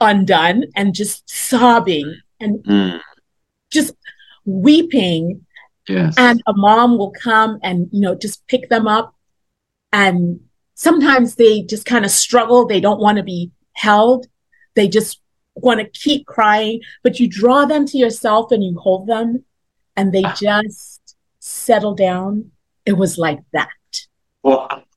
undone 0.00 0.64
and 0.74 0.94
just 0.94 1.28
sobbing 1.30 2.20
and 2.40 2.58
mm. 2.64 3.00
just 3.70 3.94
weeping 4.44 5.45
Yes. 5.88 6.14
And 6.18 6.42
a 6.46 6.52
mom 6.54 6.98
will 6.98 7.12
come 7.12 7.58
and, 7.62 7.88
you 7.92 8.00
know, 8.00 8.14
just 8.14 8.46
pick 8.46 8.68
them 8.68 8.86
up. 8.88 9.14
And 9.92 10.40
sometimes 10.74 11.36
they 11.36 11.62
just 11.62 11.86
kind 11.86 12.04
of 12.04 12.10
struggle. 12.10 12.66
They 12.66 12.80
don't 12.80 13.00
want 13.00 13.18
to 13.18 13.22
be 13.22 13.52
held. 13.72 14.26
They 14.74 14.88
just 14.88 15.20
want 15.54 15.80
to 15.80 15.86
keep 15.86 16.26
crying, 16.26 16.80
but 17.02 17.18
you 17.18 17.28
draw 17.28 17.64
them 17.64 17.86
to 17.86 17.98
yourself 17.98 18.52
and 18.52 18.62
you 18.62 18.78
hold 18.78 19.06
them 19.06 19.44
and 19.96 20.12
they 20.12 20.22
ah. 20.22 20.36
just 20.38 21.16
settle 21.40 21.94
down. 21.94 22.50
It 22.84 22.92
was 22.92 23.18
like 23.18 23.40
that. 23.52 23.68
Wow. 24.42 24.82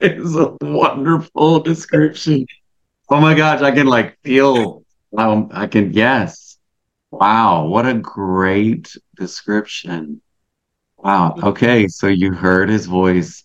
It's 0.00 0.36
a 0.36 0.56
wonderful 0.60 1.60
description. 1.60 2.46
Oh 3.08 3.20
my 3.20 3.34
gosh, 3.34 3.60
I 3.60 3.72
can 3.72 3.86
like 3.86 4.16
feel, 4.22 4.84
um, 5.16 5.48
I 5.52 5.66
can, 5.66 5.92
yes. 5.92 6.43
Wow, 7.20 7.66
what 7.66 7.86
a 7.86 7.94
great 7.94 8.96
description. 9.16 10.20
Wow. 10.96 11.36
Okay, 11.42 11.86
so 11.86 12.08
you 12.08 12.32
heard 12.32 12.68
his 12.68 12.86
voice 12.86 13.44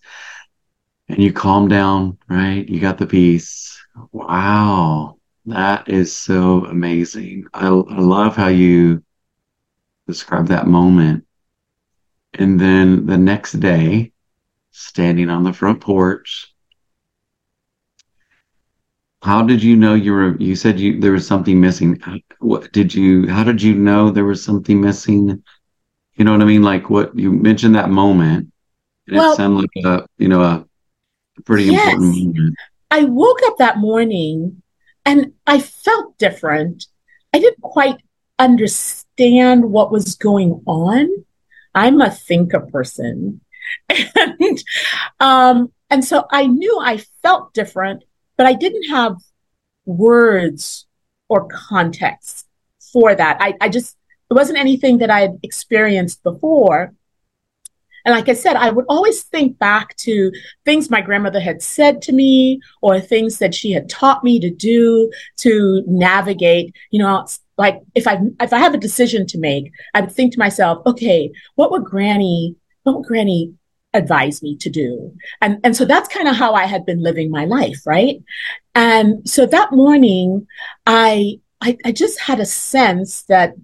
and 1.08 1.22
you 1.22 1.32
calmed 1.32 1.70
down, 1.70 2.18
right? 2.28 2.68
You 2.68 2.80
got 2.80 2.98
the 2.98 3.06
peace. 3.06 3.80
Wow. 4.12 5.18
That 5.46 5.88
is 5.88 6.16
so 6.16 6.66
amazing. 6.66 7.46
I, 7.54 7.68
I 7.68 8.00
love 8.00 8.36
how 8.36 8.48
you 8.48 9.04
describe 10.08 10.48
that 10.48 10.66
moment. 10.68 11.26
And 12.34 12.60
then 12.60 13.06
the 13.06 13.18
next 13.20 13.54
day, 13.54 14.14
standing 14.72 15.30
on 15.30 15.44
the 15.44 15.54
front 15.54 15.80
porch, 15.80 16.52
how 19.22 19.44
did 19.44 19.62
you 19.62 19.76
know 19.76 19.96
you 19.96 20.14
were? 20.14 20.38
You 20.38 20.56
said 20.56 20.80
you 20.80 21.00
there 21.00 21.12
was 21.12 21.28
something 21.28 21.60
missing. 21.60 22.02
What 22.40 22.72
did 22.72 22.94
you? 22.94 23.28
How 23.28 23.44
did 23.44 23.62
you 23.62 23.76
know 23.76 24.10
there 24.10 24.26
was 24.26 24.44
something 24.44 24.80
missing? 24.80 25.44
You 26.16 26.26
know 26.26 26.32
what 26.32 26.42
I 26.42 26.46
mean? 26.46 26.64
Like 26.64 26.90
what 26.90 27.18
you 27.18 27.32
mentioned 27.32 27.76
that 27.76 27.90
moment. 27.90 28.52
well, 29.12 29.34
it 29.34 29.36
sounded 29.36 29.70
like 29.76 29.86
a 29.86 30.08
you 30.18 30.30
know 30.30 30.42
a 30.42 30.66
pretty 31.44 31.66
yes. 31.66 31.94
important 31.94 32.16
moment. 32.16 32.56
I 32.92 33.04
woke 33.04 33.40
up 33.44 33.58
that 33.58 33.78
morning 33.78 34.62
and 35.06 35.34
I 35.46 35.60
felt 35.60 36.18
different. 36.18 36.88
I 37.34 37.40
didn't 37.40 37.62
quite 37.62 37.98
understand 38.40 39.70
what 39.70 39.92
was 39.92 40.16
going 40.16 40.64
on. 40.66 41.10
I'm 41.76 42.02
a 42.02 42.10
thinker 42.10 42.62
person. 42.62 43.42
And 44.40 44.64
um, 45.20 45.72
and 45.92 46.04
so 46.04 46.26
I 46.32 46.48
knew 46.48 46.80
I 46.82 46.98
felt 47.22 47.54
different 47.54 48.04
but 48.40 48.48
I 48.48 48.54
didn't 48.54 48.90
have 48.90 49.18
words 49.86 50.88
or 51.28 51.50
context 51.50 52.48
for 52.94 53.14
that. 53.14 53.36
I, 53.42 53.54
I 53.60 53.68
just, 53.68 53.98
it 54.32 54.34
wasn't 54.34 54.60
anything 54.60 55.00
that 55.00 55.12
I 55.12 55.20
had 55.20 55.40
experienced 55.44 56.24
before. 56.24 56.94
And 58.06 58.16
like 58.16 58.30
I 58.30 58.34
said, 58.34 58.56
I 58.56 58.70
would 58.70 58.86
always 58.88 59.24
think 59.24 59.60
back 59.60 59.94
to 59.98 60.32
things 60.64 60.90
my 60.90 61.02
grandmother 61.02 61.42
had 61.42 61.62
said 61.62 62.02
to 62.04 62.14
me 62.14 62.62
or 62.82 63.02
things 63.02 63.40
that 63.40 63.54
she 63.54 63.74
had 63.74 63.90
taught 63.90 64.24
me 64.24 64.40
to 64.40 64.50
do 64.50 65.12
to 65.40 65.84
navigate, 65.86 66.74
you 66.92 67.00
know, 67.00 67.28
like 67.58 67.82
if 67.94 68.08
I 68.08 68.22
if 68.40 68.54
I 68.54 68.60
have 68.60 68.74
a 68.74 68.78
decision 68.78 69.28
to 69.28 69.38
make, 69.38 69.74
I 69.94 70.00
would 70.00 70.14
think 70.14 70.32
to 70.32 70.40
myself, 70.40 70.82
okay, 70.86 71.30
what 71.56 71.72
would 71.72 71.84
granny 71.84 72.56
what 72.84 72.96
would 72.96 73.06
granny 73.06 73.54
advised 73.94 74.44
me 74.44 74.56
to 74.58 74.70
do. 74.70 75.16
And, 75.42 75.60
and 75.64 75.76
so 75.76 75.86
that's 75.86 76.08
kind 76.10 76.28
of 76.28 76.36
how 76.36 76.54
I 76.54 76.66
had 76.66 76.86
been 76.86 77.02
living 77.02 77.32
my 77.32 77.46
life, 77.46 77.82
right? 77.86 78.22
And 78.76 79.28
so 79.28 79.46
that 79.48 79.72
morning, 79.72 80.48
I, 80.86 81.40
I, 81.62 81.78
I 81.84 81.92
just 81.92 82.20
had 82.20 82.40
a 82.40 82.46
sense 82.46 83.24
that 83.24 83.56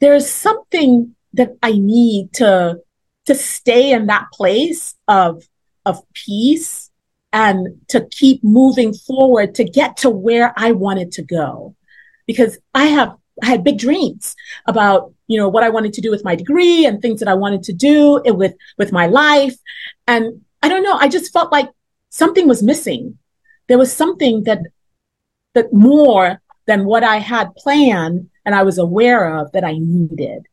there's 0.00 0.28
something 0.28 1.14
that 1.34 1.56
I 1.62 1.72
need 1.72 2.32
to, 2.34 2.80
to 3.26 3.34
stay 3.34 3.92
in 3.92 4.06
that 4.06 4.26
place 4.32 4.94
of, 5.06 5.44
of 5.86 6.02
peace 6.12 6.90
and 7.32 7.80
to 7.88 8.06
keep 8.10 8.42
moving 8.42 8.92
forward 8.92 9.54
to 9.54 9.64
get 9.64 9.98
to 9.98 10.10
where 10.10 10.52
I 10.56 10.72
wanted 10.72 11.12
to 11.12 11.22
go. 11.22 11.76
Because 12.26 12.58
I 12.74 12.86
have, 12.86 13.14
I 13.42 13.46
had 13.46 13.64
big 13.64 13.78
dreams 13.78 14.36
about 14.66 15.12
you 15.30 15.38
know, 15.38 15.48
what 15.48 15.62
I 15.62 15.68
wanted 15.68 15.92
to 15.92 16.00
do 16.00 16.10
with 16.10 16.24
my 16.24 16.34
degree 16.34 16.84
and 16.84 17.00
things 17.00 17.20
that 17.20 17.28
I 17.28 17.34
wanted 17.34 17.62
to 17.62 17.72
do 17.72 18.20
with, 18.24 18.52
with 18.78 18.90
my 18.90 19.06
life. 19.06 19.54
And 20.08 20.44
I 20.60 20.68
don't 20.68 20.82
know, 20.82 20.96
I 20.96 21.06
just 21.06 21.32
felt 21.32 21.52
like 21.52 21.68
something 22.08 22.48
was 22.48 22.64
missing. 22.64 23.16
There 23.68 23.78
was 23.78 23.92
something 23.94 24.42
that, 24.42 24.58
that 25.54 25.72
more 25.72 26.42
than 26.66 26.84
what 26.84 27.04
I 27.04 27.18
had 27.18 27.54
planned 27.54 28.28
and 28.44 28.56
I 28.56 28.64
was 28.64 28.76
aware 28.76 29.36
of 29.36 29.52
that 29.52 29.62
I 29.62 29.74
needed. 29.78 30.48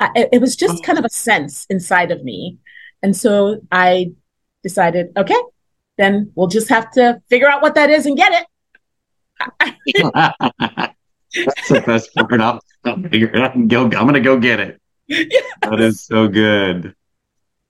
I, 0.00 0.28
it 0.32 0.40
was 0.40 0.56
just 0.56 0.82
kind 0.82 0.98
of 0.98 1.04
a 1.04 1.10
sense 1.10 1.66
inside 1.68 2.10
of 2.10 2.24
me. 2.24 2.56
And 3.02 3.14
so 3.14 3.60
I 3.70 4.12
decided, 4.62 5.12
okay, 5.18 5.42
then 5.98 6.32
we'll 6.34 6.46
just 6.46 6.70
have 6.70 6.90
to 6.92 7.20
figure 7.28 7.50
out 7.50 7.60
what 7.60 7.74
that 7.74 7.90
is 7.90 8.06
and 8.06 8.16
get 8.16 8.46
it. 9.92 10.94
That's 11.34 11.68
the 11.68 11.80
best 11.80 12.14
part. 12.14 12.40
I'll, 12.40 12.60
I'll 12.84 13.02
figure 13.02 13.28
it 13.28 13.40
out 13.40 13.54
and 13.54 13.68
go. 13.68 13.84
I'm 13.84 13.90
gonna 13.90 14.20
go 14.20 14.38
get 14.38 14.60
it. 14.60 14.80
Yes. 15.06 15.44
That 15.62 15.80
is 15.80 16.02
so 16.02 16.28
good. 16.28 16.94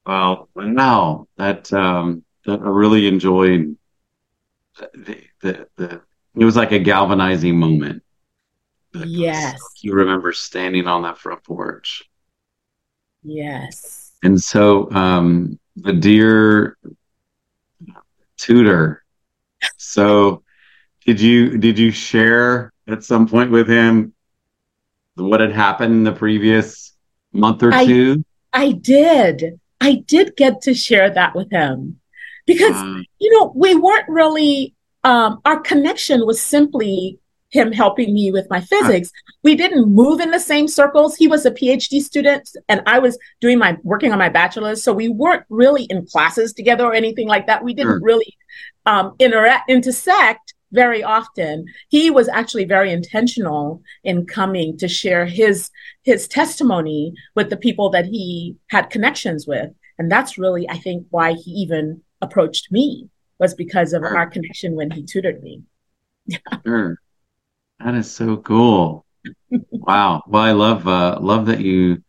Well, 0.07 0.49
Now 0.55 1.27
that 1.37 1.73
um, 1.73 2.25
that 2.45 2.61
I 2.61 2.69
really 2.69 3.07
enjoyed. 3.07 3.77
The, 4.77 5.23
the 5.41 5.69
the 5.77 6.03
it 6.37 6.45
was 6.45 6.57
like 6.57 6.73
a 6.73 6.79
galvanizing 6.79 7.59
moment. 7.59 8.03
Yes, 8.95 9.61
you 9.81 9.93
remember 9.93 10.33
standing 10.33 10.87
on 10.87 11.03
that 11.03 11.19
front 11.19 11.43
porch. 11.45 12.05
Yes. 13.23 14.13
And 14.23 14.41
so, 14.41 14.91
um, 14.93 15.59
the 15.77 15.93
dear 15.93 16.77
tutor. 18.37 19.05
So, 19.77 20.43
did 21.05 21.21
you 21.21 21.59
did 21.59 21.79
you 21.79 21.91
share 21.91 22.73
at 22.89 23.05
some 23.05 23.29
point 23.29 23.51
with 23.51 23.69
him 23.69 24.15
what 25.17 25.41
had 25.41 25.53
happened 25.53 25.93
in 25.93 26.05
the 26.05 26.13
previous 26.13 26.95
month 27.33 27.63
or 27.63 27.73
I, 27.73 27.87
two? 27.87 28.25
I 28.53 28.73
did. 28.73 29.61
I 29.81 29.97
did 30.07 30.37
get 30.37 30.63
to 30.63 30.75
share 30.75 31.11
that 31.11 31.35
with 31.35 31.51
him 31.51 32.01
because, 32.47 33.05
you 33.19 33.31
know, 33.33 33.53
we 33.55 33.75
weren't 33.75 34.09
really, 34.09 34.75
um, 35.05 35.41
our 35.45 35.61
connection 35.61 36.27
was 36.27 36.41
simply 36.41 37.19
him 37.51 37.73
helping 37.73 38.13
me 38.13 38.31
with 38.31 38.49
my 38.51 38.61
physics. 38.61 39.11
We 39.43 39.55
didn't 39.55 39.89
move 39.89 40.21
in 40.21 40.31
the 40.31 40.41
same 40.41 40.69
circles. 40.69 41.17
He 41.17 41.29
was 41.29 41.47
a 41.47 41.51
PhD 41.51 42.01
student 42.01 42.49
and 42.69 42.83
I 42.87 42.99
was 42.99 43.19
doing 43.41 43.59
my 43.59 43.77
working 43.83 44.13
on 44.13 44.19
my 44.19 44.29
bachelor's. 44.29 44.83
So 44.83 44.93
we 44.93 45.09
weren't 45.09 45.45
really 45.49 45.85
in 45.85 46.07
classes 46.07 46.53
together 46.53 46.85
or 46.85 46.95
anything 46.95 47.27
like 47.27 47.47
that. 47.47 47.65
We 47.65 47.73
didn't 47.73 47.93
sure. 47.93 48.01
really 48.03 48.37
um, 48.85 49.15
interact, 49.19 49.71
intersect 49.71 50.48
very 50.73 51.03
often. 51.03 51.67
He 51.89 52.11
was 52.11 52.29
actually 52.29 52.65
very 52.65 52.93
intentional 52.93 53.83
in 54.05 54.27
coming 54.27 54.77
to 54.79 54.89
share 54.89 55.27
his 55.27 55.71
his 56.03 56.29
testimony 56.29 57.15
with 57.35 57.51
the 57.51 57.57
people 57.57 57.91
that 57.91 58.07
he 58.07 58.57
had 58.69 58.91
connections 58.91 59.47
with. 59.47 59.71
And 59.99 60.11
that's 60.11 60.39
really, 60.39 60.69
I 60.69 60.79
think, 60.79 61.07
why 61.11 61.33
he 61.33 61.51
even 61.51 62.03
approached 62.21 62.71
me 62.71 63.09
was 63.39 63.55
because 63.55 63.93
of 63.93 64.03
our 64.03 64.27
connection 64.27 64.75
when 64.75 64.91
he 64.91 65.03
tutored 65.05 65.43
me. 65.43 65.63
sure. 66.67 66.99
That 67.81 67.95
is 67.95 68.11
so 68.11 68.37
cool. 68.39 69.07
wow. 69.51 70.23
Well, 70.27 70.43
I 70.43 70.53
love 70.53 70.87
uh 70.87 71.19
love 71.21 71.47
that 71.47 71.61
you 71.61 72.03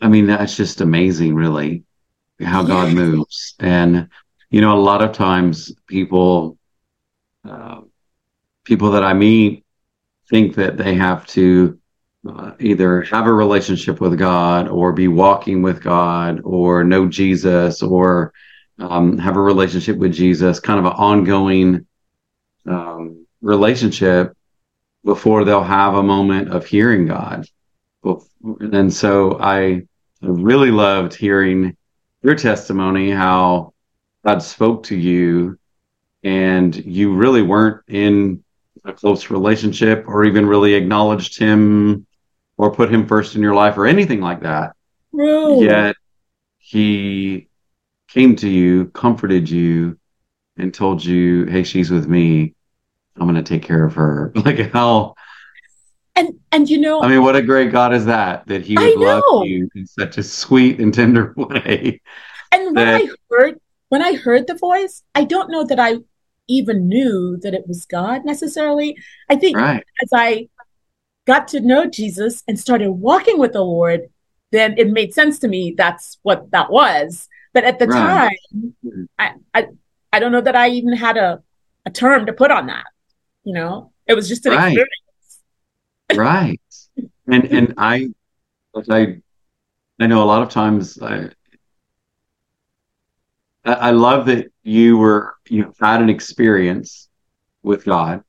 I 0.00 0.08
mean, 0.08 0.26
that's 0.26 0.56
just 0.56 0.80
amazing, 0.80 1.34
really, 1.34 1.84
how 2.40 2.62
God 2.62 2.94
moves. 2.94 3.54
And 3.58 4.08
you 4.50 4.60
know, 4.60 4.74
a 4.74 4.80
lot 4.80 5.02
of 5.02 5.12
times 5.12 5.72
people 5.86 6.58
uh, 7.48 7.80
people 8.64 8.92
that 8.92 9.02
I 9.02 9.12
meet 9.14 9.64
think 10.28 10.54
that 10.56 10.76
they 10.76 10.94
have 10.94 11.26
to 11.28 11.78
uh, 12.28 12.52
either 12.60 13.02
have 13.02 13.26
a 13.26 13.32
relationship 13.32 14.00
with 14.00 14.18
God 14.18 14.68
or 14.68 14.92
be 14.92 15.08
walking 15.08 15.62
with 15.62 15.82
God 15.82 16.40
or 16.44 16.84
know 16.84 17.08
Jesus 17.08 17.82
or 17.82 18.32
um, 18.78 19.18
have 19.18 19.36
a 19.36 19.40
relationship 19.40 19.96
with 19.96 20.12
Jesus, 20.12 20.60
kind 20.60 20.78
of 20.78 20.86
an 20.86 20.92
ongoing 20.92 21.86
um, 22.66 23.26
relationship 23.40 24.36
before 25.04 25.44
they'll 25.44 25.62
have 25.62 25.94
a 25.94 26.02
moment 26.02 26.50
of 26.50 26.66
hearing 26.66 27.06
God. 27.06 27.46
And 28.42 28.92
so 28.92 29.38
I 29.40 29.82
really 30.22 30.70
loved 30.70 31.14
hearing 31.14 31.76
your 32.22 32.34
testimony, 32.34 33.10
how 33.10 33.72
God 34.24 34.42
spoke 34.42 34.84
to 34.84 34.96
you 34.96 35.58
and 36.22 36.74
you 36.76 37.14
really 37.14 37.42
weren't 37.42 37.82
in 37.88 38.42
a 38.84 38.92
close 38.92 39.30
relationship 39.30 40.04
or 40.06 40.24
even 40.24 40.46
really 40.46 40.74
acknowledged 40.74 41.38
him 41.38 42.06
or 42.56 42.70
put 42.70 42.92
him 42.92 43.06
first 43.06 43.34
in 43.34 43.42
your 43.42 43.54
life 43.54 43.76
or 43.76 43.86
anything 43.86 44.20
like 44.20 44.42
that. 44.42 44.74
Yet 45.62 45.96
he 46.58 47.48
came 48.08 48.36
to 48.36 48.48
you, 48.48 48.86
comforted 48.86 49.48
you, 49.48 49.98
and 50.56 50.72
told 50.72 51.04
you, 51.04 51.46
Hey, 51.46 51.62
she's 51.62 51.90
with 51.90 52.06
me. 52.06 52.54
I'm 53.16 53.26
going 53.26 53.42
to 53.42 53.42
take 53.42 53.62
care 53.62 53.84
of 53.84 53.94
her. 53.94 54.32
Like 54.44 54.72
how. 54.72 55.14
And, 56.16 56.38
and 56.52 56.68
you 56.68 56.78
know, 56.78 57.02
I 57.02 57.08
mean, 57.08 57.22
what 57.22 57.36
a 57.36 57.42
great 57.42 57.70
God 57.72 57.94
is 57.94 58.04
that, 58.06 58.46
that 58.48 58.62
he 58.62 58.76
would 58.76 58.96
love 58.96 59.46
you 59.46 59.70
in 59.74 59.86
such 59.86 60.18
a 60.18 60.22
sweet 60.22 60.80
and 60.80 60.92
tender 60.92 61.32
way. 61.36 62.00
And 62.52 62.64
when 62.64 62.74
that, 62.74 63.02
I 63.02 63.08
heard, 63.30 63.60
when 63.90 64.02
I 64.02 64.14
heard 64.14 64.46
the 64.46 64.54
voice, 64.54 65.02
I 65.14 65.24
don't 65.24 65.50
know 65.50 65.64
that 65.64 65.78
I 65.78 65.96
even 66.48 66.88
knew 66.88 67.36
that 67.42 67.54
it 67.54 67.66
was 67.68 67.84
God 67.84 68.24
necessarily. 68.24 68.96
I 69.28 69.36
think 69.36 69.56
right. 69.56 69.84
as 70.02 70.10
I 70.14 70.48
got 71.26 71.48
to 71.48 71.60
know 71.60 71.86
Jesus 71.86 72.42
and 72.48 72.58
started 72.58 72.90
walking 72.90 73.38
with 73.38 73.52
the 73.52 73.62
Lord, 73.62 74.08
then 74.52 74.76
it 74.78 74.90
made 74.90 75.12
sense 75.12 75.38
to 75.40 75.48
me 75.48 75.74
that's 75.76 76.18
what 76.22 76.50
that 76.52 76.70
was. 76.70 77.28
But 77.52 77.64
at 77.64 77.78
the 77.78 77.88
right. 77.88 78.36
time, 78.52 79.04
I, 79.18 79.32
I 79.54 79.66
I 80.12 80.18
don't 80.20 80.32
know 80.32 80.40
that 80.40 80.56
I 80.56 80.70
even 80.70 80.92
had 80.92 81.16
a, 81.16 81.42
a 81.84 81.90
term 81.90 82.26
to 82.26 82.32
put 82.32 82.50
on 82.50 82.66
that. 82.66 82.86
You 83.42 83.54
know, 83.54 83.92
it 84.06 84.14
was 84.14 84.28
just 84.28 84.46
an 84.46 84.52
right. 84.52 84.68
experience. 84.68 84.90
right. 86.14 86.60
And 87.26 87.44
and 87.44 87.74
I 87.76 88.10
I 88.88 89.20
I 89.98 90.06
know 90.06 90.22
a 90.22 90.26
lot 90.26 90.42
of 90.42 90.48
times 90.48 91.00
I 91.02 91.30
I 93.64 93.90
love 93.90 94.26
that 94.26 94.50
you 94.62 94.96
were 94.96 95.34
you 95.48 95.72
had 95.80 96.00
an 96.00 96.08
experience 96.08 97.08
with 97.62 97.84
God. 97.84 98.22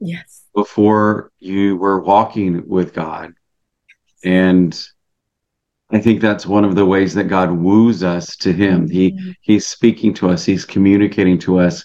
Yes. 0.00 0.42
Before 0.54 1.30
you 1.38 1.76
were 1.76 2.00
walking 2.00 2.68
with 2.68 2.92
God. 2.92 3.34
And 4.24 4.78
I 5.90 6.00
think 6.00 6.20
that's 6.20 6.46
one 6.46 6.64
of 6.64 6.74
the 6.74 6.86
ways 6.86 7.14
that 7.14 7.24
God 7.24 7.52
woos 7.52 8.02
us 8.02 8.36
to 8.36 8.52
him. 8.52 8.88
He 8.88 9.12
mm-hmm. 9.12 9.30
he's 9.40 9.66
speaking 9.66 10.14
to 10.14 10.30
us, 10.30 10.44
he's 10.44 10.64
communicating 10.64 11.38
to 11.40 11.58
us. 11.60 11.84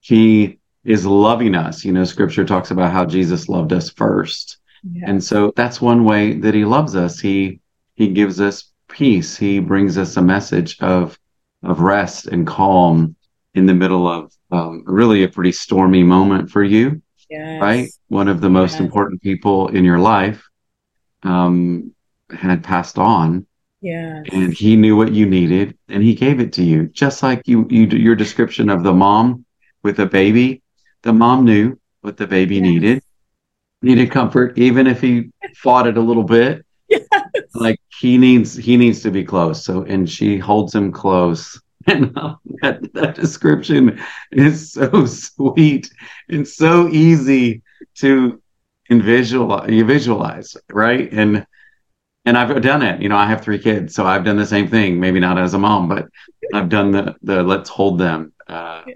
He 0.00 0.58
is 0.84 1.06
loving 1.06 1.54
us. 1.54 1.84
You 1.84 1.92
know, 1.92 2.04
scripture 2.04 2.44
talks 2.44 2.70
about 2.70 2.92
how 2.92 3.06
Jesus 3.06 3.48
loved 3.48 3.72
us 3.72 3.88
first. 3.90 4.58
Yes. 4.82 5.04
And 5.06 5.24
so 5.24 5.52
that's 5.56 5.80
one 5.80 6.04
way 6.04 6.34
that 6.34 6.54
he 6.54 6.64
loves 6.64 6.94
us. 6.94 7.18
He 7.20 7.60
he 7.94 8.08
gives 8.08 8.40
us 8.40 8.72
peace. 8.88 9.36
He 9.36 9.60
brings 9.60 9.96
us 9.96 10.16
a 10.16 10.22
message 10.22 10.78
of 10.80 11.18
of 11.64 11.80
rest 11.80 12.26
and 12.26 12.46
calm 12.46 13.16
in 13.54 13.66
the 13.66 13.74
middle 13.74 14.06
of 14.06 14.32
um, 14.50 14.82
really 14.86 15.24
a 15.24 15.28
pretty 15.28 15.52
stormy 15.52 16.02
moment 16.02 16.50
for 16.50 16.62
you, 16.62 17.02
yes. 17.30 17.60
right? 17.60 17.88
One 18.08 18.28
of 18.28 18.40
the 18.40 18.50
most 18.50 18.72
yes. 18.72 18.80
important 18.80 19.22
people 19.22 19.68
in 19.68 19.84
your 19.84 19.98
life 19.98 20.46
um, 21.22 21.94
had 22.30 22.62
passed 22.62 22.98
on. 22.98 23.46
Yeah. 23.80 24.22
And 24.32 24.52
he 24.52 24.76
knew 24.76 24.96
what 24.96 25.12
you 25.12 25.26
needed 25.26 25.76
and 25.88 26.02
he 26.02 26.14
gave 26.14 26.40
it 26.40 26.52
to 26.54 26.62
you. 26.62 26.86
Just 26.88 27.22
like 27.22 27.46
you, 27.46 27.66
you 27.68 27.86
your 27.86 28.14
description 28.14 28.70
of 28.70 28.82
the 28.82 28.94
mom 28.94 29.44
with 29.82 29.96
the 29.98 30.06
baby, 30.06 30.62
the 31.02 31.12
mom 31.12 31.44
knew 31.44 31.78
what 32.00 32.16
the 32.16 32.26
baby 32.26 32.56
yes. 32.56 32.62
needed. 32.62 33.02
Needed 33.82 34.10
comfort, 34.10 34.56
even 34.56 34.86
if 34.86 35.02
he 35.02 35.30
fought 35.56 35.86
it 35.86 35.98
a 35.98 36.00
little 36.00 36.22
bit. 36.22 36.63
Like 37.54 37.80
he 38.00 38.18
needs 38.18 38.54
he 38.54 38.76
needs 38.76 39.02
to 39.02 39.10
be 39.10 39.24
close. 39.24 39.64
So 39.64 39.82
and 39.82 40.08
she 40.08 40.38
holds 40.38 40.74
him 40.74 40.92
close 40.92 41.60
and 41.86 42.16
uh, 42.16 42.36
that, 42.62 42.92
that 42.94 43.14
description 43.14 44.00
is 44.32 44.72
so 44.72 45.06
sweet 45.06 45.92
and 46.28 46.46
so 46.46 46.88
easy 46.88 47.62
to 47.96 48.40
visualize, 48.90 49.70
you 49.70 49.84
visualize, 49.84 50.56
right? 50.70 51.12
And 51.12 51.46
and 52.26 52.38
I've 52.38 52.62
done 52.62 52.80
it. 52.80 53.02
You 53.02 53.10
know, 53.10 53.16
I 53.16 53.26
have 53.26 53.42
three 53.42 53.58
kids, 53.58 53.94
so 53.94 54.06
I've 54.06 54.24
done 54.24 54.38
the 54.38 54.46
same 54.46 54.66
thing. 54.68 54.98
Maybe 54.98 55.20
not 55.20 55.38
as 55.38 55.52
a 55.52 55.58
mom, 55.58 55.88
but 55.88 56.06
I've 56.54 56.68
done 56.68 56.90
the 56.90 57.16
the 57.22 57.42
let's 57.42 57.68
hold 57.68 57.98
them. 57.98 58.32
Uh, 58.48 58.82
yeah. 58.86 58.94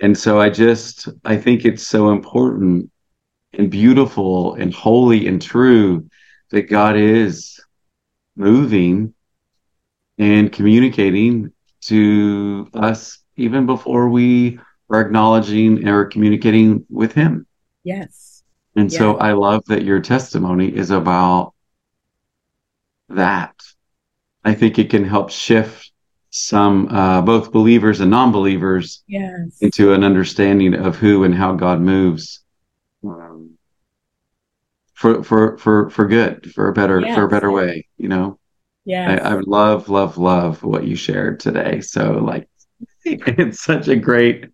And 0.00 0.16
so 0.16 0.40
I 0.40 0.50
just 0.50 1.08
I 1.24 1.36
think 1.36 1.64
it's 1.64 1.86
so 1.86 2.10
important 2.10 2.90
and 3.54 3.70
beautiful 3.70 4.54
and 4.54 4.72
holy 4.74 5.26
and 5.26 5.40
true 5.40 6.08
that 6.50 6.62
God 6.62 6.96
is 6.96 7.60
moving 8.36 9.14
and 10.18 10.52
communicating 10.52 11.52
to 11.82 12.68
us 12.74 13.18
even 13.36 13.66
before 13.66 14.08
we 14.08 14.58
are 14.90 15.00
acknowledging 15.00 15.86
or 15.86 16.06
communicating 16.06 16.84
with 16.88 17.12
Him. 17.12 17.46
Yes. 17.84 18.42
And 18.76 18.92
so 18.92 19.16
I 19.16 19.32
love 19.32 19.64
that 19.66 19.82
your 19.84 20.00
testimony 20.00 20.68
is 20.74 20.90
about 20.90 21.52
that. 23.08 23.54
I 24.44 24.54
think 24.54 24.78
it 24.78 24.90
can 24.90 25.04
help 25.04 25.30
shift 25.30 25.90
some, 26.30 26.88
uh, 26.88 27.22
both 27.22 27.50
believers 27.52 28.00
and 28.00 28.10
non 28.10 28.30
believers, 28.32 29.02
yes. 29.08 29.58
into 29.60 29.92
an 29.92 30.04
understanding 30.04 30.74
of 30.74 30.96
who 30.96 31.24
and 31.24 31.34
how 31.34 31.54
God 31.54 31.80
moves. 31.80 32.44
Um, 33.04 33.37
for 34.98 35.22
for 35.22 35.56
for 35.58 35.88
for 35.90 36.08
good 36.08 36.52
for 36.52 36.68
a 36.68 36.72
better 36.72 37.00
yes. 37.00 37.14
for 37.14 37.22
a 37.22 37.28
better 37.28 37.52
way 37.52 37.86
you 37.98 38.08
know? 38.08 38.38
Yeah 38.84 39.20
I, 39.22 39.34
I 39.34 39.34
love 39.34 39.88
love 39.88 40.18
love 40.18 40.64
what 40.64 40.84
you 40.84 40.96
shared 40.96 41.38
today. 41.38 41.80
So 41.80 42.14
like 42.14 42.48
it's 43.04 43.62
such 43.62 43.86
a 43.86 43.94
great 43.94 44.46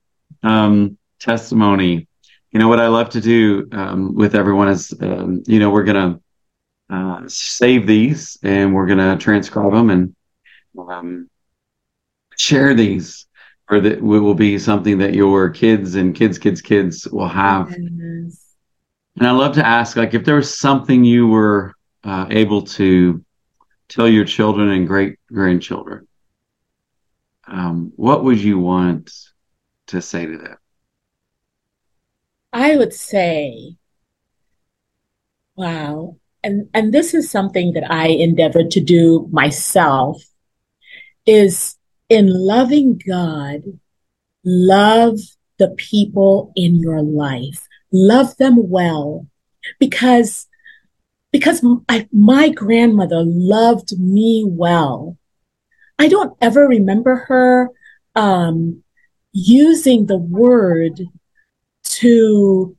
um 0.43 0.99
testimony. 1.19 2.07
You 2.51 2.61
know 2.61 2.69
what 2.69 2.79
i 2.79 2.87
love 2.87 3.09
to 3.11 3.21
do 3.21 3.67
um, 3.73 4.15
with 4.15 4.37
everyone 4.37 4.69
is 4.69 4.93
um, 5.01 5.43
you 5.47 5.59
know 5.59 5.71
we're 5.71 5.83
gonna 5.83 6.21
uh, 6.91 7.23
save 7.27 7.87
these 7.87 8.39
and 8.43 8.75
we're 8.75 8.87
gonna 8.87 9.17
transcribe 9.17 9.73
them 9.73 9.91
and 9.91 10.15
um, 10.79 11.29
share 12.37 12.75
these 12.75 13.27
or 13.71 13.81
that 13.81 14.01
we 14.01 14.21
will 14.21 14.35
be 14.35 14.59
something 14.59 14.99
that 14.99 15.15
your 15.15 15.49
kids 15.51 15.95
and 15.95 16.15
kids 16.15 16.39
kids 16.39 16.61
kids 16.61 17.09
will 17.09 17.29
have. 17.29 17.75
Yes 17.77 18.44
and 19.17 19.29
I 19.29 19.31
love 19.31 19.55
to 19.55 19.67
ask, 19.67 19.97
like, 19.97 20.15
if 20.15 20.25
there 20.25 20.37
was 20.37 20.59
something 20.59 21.05
you 21.05 21.29
were 21.29 21.75
uh, 22.03 22.27
able 22.31 22.63
to 22.63 23.25
tell 23.89 24.09
your 24.09 24.25
children 24.25 24.71
and 24.71 24.89
great 24.89 25.19
grandchildren, 25.33 26.09
um, 27.47 27.93
what 27.97 28.25
would 28.25 28.41
you 28.41 28.59
want 28.59 29.13
to 29.89 30.03
say 30.03 30.27
to 30.27 30.37
them? 30.37 30.57
I 32.53 32.77
would 32.77 32.93
say, 32.93 33.77
wow, 35.57 36.17
and 36.43 36.69
and 36.73 36.93
this 36.93 37.15
is 37.15 37.31
something 37.31 37.73
that 37.75 37.91
I 37.91 38.09
endeavored 38.09 38.71
to 38.73 38.81
do 38.81 39.29
myself. 39.31 40.23
Is 41.27 41.77
in 42.09 42.29
loving 42.29 43.01
God, 43.07 43.63
love 44.45 45.19
the 45.59 45.71
people 45.71 46.53
in 46.55 46.77
your 46.79 47.03
life 47.03 47.67
love 47.95 48.37
them 48.37 48.69
well 48.69 49.27
because 49.79 50.49
because 51.31 51.65
I, 51.89 52.09
my 52.13 52.49
grandmother 52.49 53.23
loved 53.25 53.99
me 53.99 54.45
well. 54.47 55.17
I 55.99 56.07
don't 56.09 56.37
ever 56.41 56.69
remember 56.69 57.17
her 57.29 57.71
um, 58.15 58.85
using 59.33 60.07
the 60.07 60.17
word 60.17 61.03
to 61.83 62.77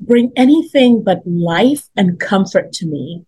bring 0.00 0.32
anything 0.34 1.04
but 1.04 1.22
life 1.24 1.88
and 1.96 2.18
comfort 2.18 2.72
to 2.74 2.86
me. 2.86 3.24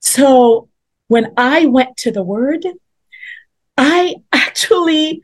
So 0.00 0.68
when 1.08 1.32
I 1.36 1.66
went 1.66 1.96
to 1.98 2.10
the 2.10 2.22
word, 2.22 2.64
I 3.76 4.16
actually 4.32 5.20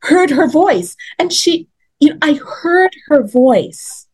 heard 0.00 0.30
her 0.30 0.48
voice 0.48 0.96
and 1.18 1.32
she 1.32 1.68
you 2.02 2.10
know, 2.10 2.18
I 2.20 2.34
heard 2.34 2.90
her 3.06 3.22
voice 3.22 4.08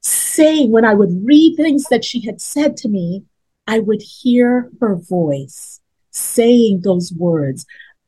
saying 0.00 0.72
when 0.72 0.84
I 0.84 0.94
would 0.94 1.24
read 1.24 1.54
things 1.54 1.84
that 1.84 2.04
she 2.04 2.26
had 2.26 2.40
said 2.40 2.76
to 2.78 2.88
me, 2.88 3.22
I 3.68 3.78
would 3.78 4.02
hear 4.02 4.70
her 4.80 4.96
voice 4.96 5.80
saying 6.10 6.80
those 6.80 7.12
words. 7.12 7.64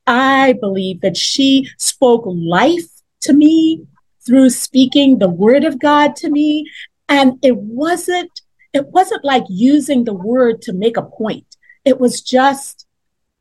I 0.09 0.55
believe 0.55 1.01
that 1.03 1.17
she 1.17 1.71
spoke 1.79 2.25
life 2.27 2.91
to 3.21 3.33
me 3.33 3.87
through 4.27 4.51
speaking 4.51 5.19
the 5.19 5.29
word 5.29 5.63
of 5.63 5.79
God 5.79 6.17
to 6.17 6.29
me. 6.29 6.69
And 7.09 7.39
it 7.41 7.57
wasn't, 7.57 8.41
it 8.73 8.89
wasn't 8.89 9.25
like 9.25 9.45
using 9.49 10.05
the 10.05 10.15
word 10.15 10.61
to 10.63 10.73
make 10.73 10.97
a 10.97 11.03
point. 11.03 11.57
It 11.85 12.01
was 12.01 12.21
just 12.21 12.85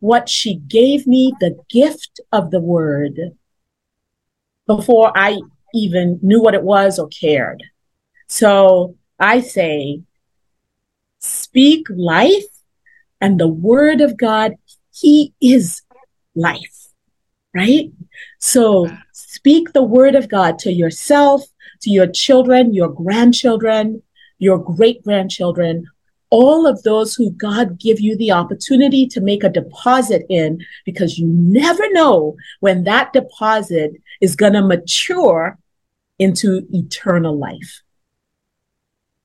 what 0.02 0.30
she 0.30 0.54
gave 0.54 1.08
me, 1.08 1.34
the 1.40 1.58
gift 1.68 2.20
of 2.32 2.52
the 2.52 2.62
word 2.62 3.36
before 4.68 5.12
I 5.16 5.40
even 5.74 6.20
knew 6.22 6.42
what 6.42 6.54
it 6.54 6.64
was 6.64 7.00
or 7.00 7.08
cared. 7.08 7.64
So 8.28 8.96
I 9.20 9.42
say, 9.42 10.02
speak 11.20 11.88
life 11.90 12.44
and 13.22 13.40
the 13.40 13.48
word 13.48 14.02
of 14.02 14.18
God, 14.18 14.54
He 14.94 15.34
is 15.42 15.82
life, 16.36 16.90
right? 17.54 17.92
So 18.40 18.90
speak 19.14 19.74
the 19.74 19.84
word 19.84 20.16
of 20.16 20.30
God 20.30 20.60
to 20.60 20.72
yourself, 20.72 21.44
to 21.82 21.90
your 21.90 22.08
children, 22.08 22.74
your 22.74 22.90
grandchildren, 22.90 24.04
your 24.40 24.58
great 24.58 25.04
grandchildren, 25.04 25.88
all 26.30 26.68
of 26.68 26.84
those 26.84 27.16
who 27.16 27.32
God 27.32 27.80
give 27.80 28.00
you 28.00 28.18
the 28.18 28.32
opportunity 28.32 29.08
to 29.08 29.22
make 29.22 29.44
a 29.44 29.50
deposit 29.50 30.26
in 30.30 30.60
because 30.86 31.18
you 31.18 31.28
never 31.28 31.84
know 31.94 32.36
when 32.60 32.84
that 32.84 33.14
deposit 33.14 33.94
is 34.22 34.36
going 34.36 34.54
to 34.54 34.62
mature 34.62 35.58
into 36.20 36.68
eternal 36.72 37.38
life. 37.38 37.82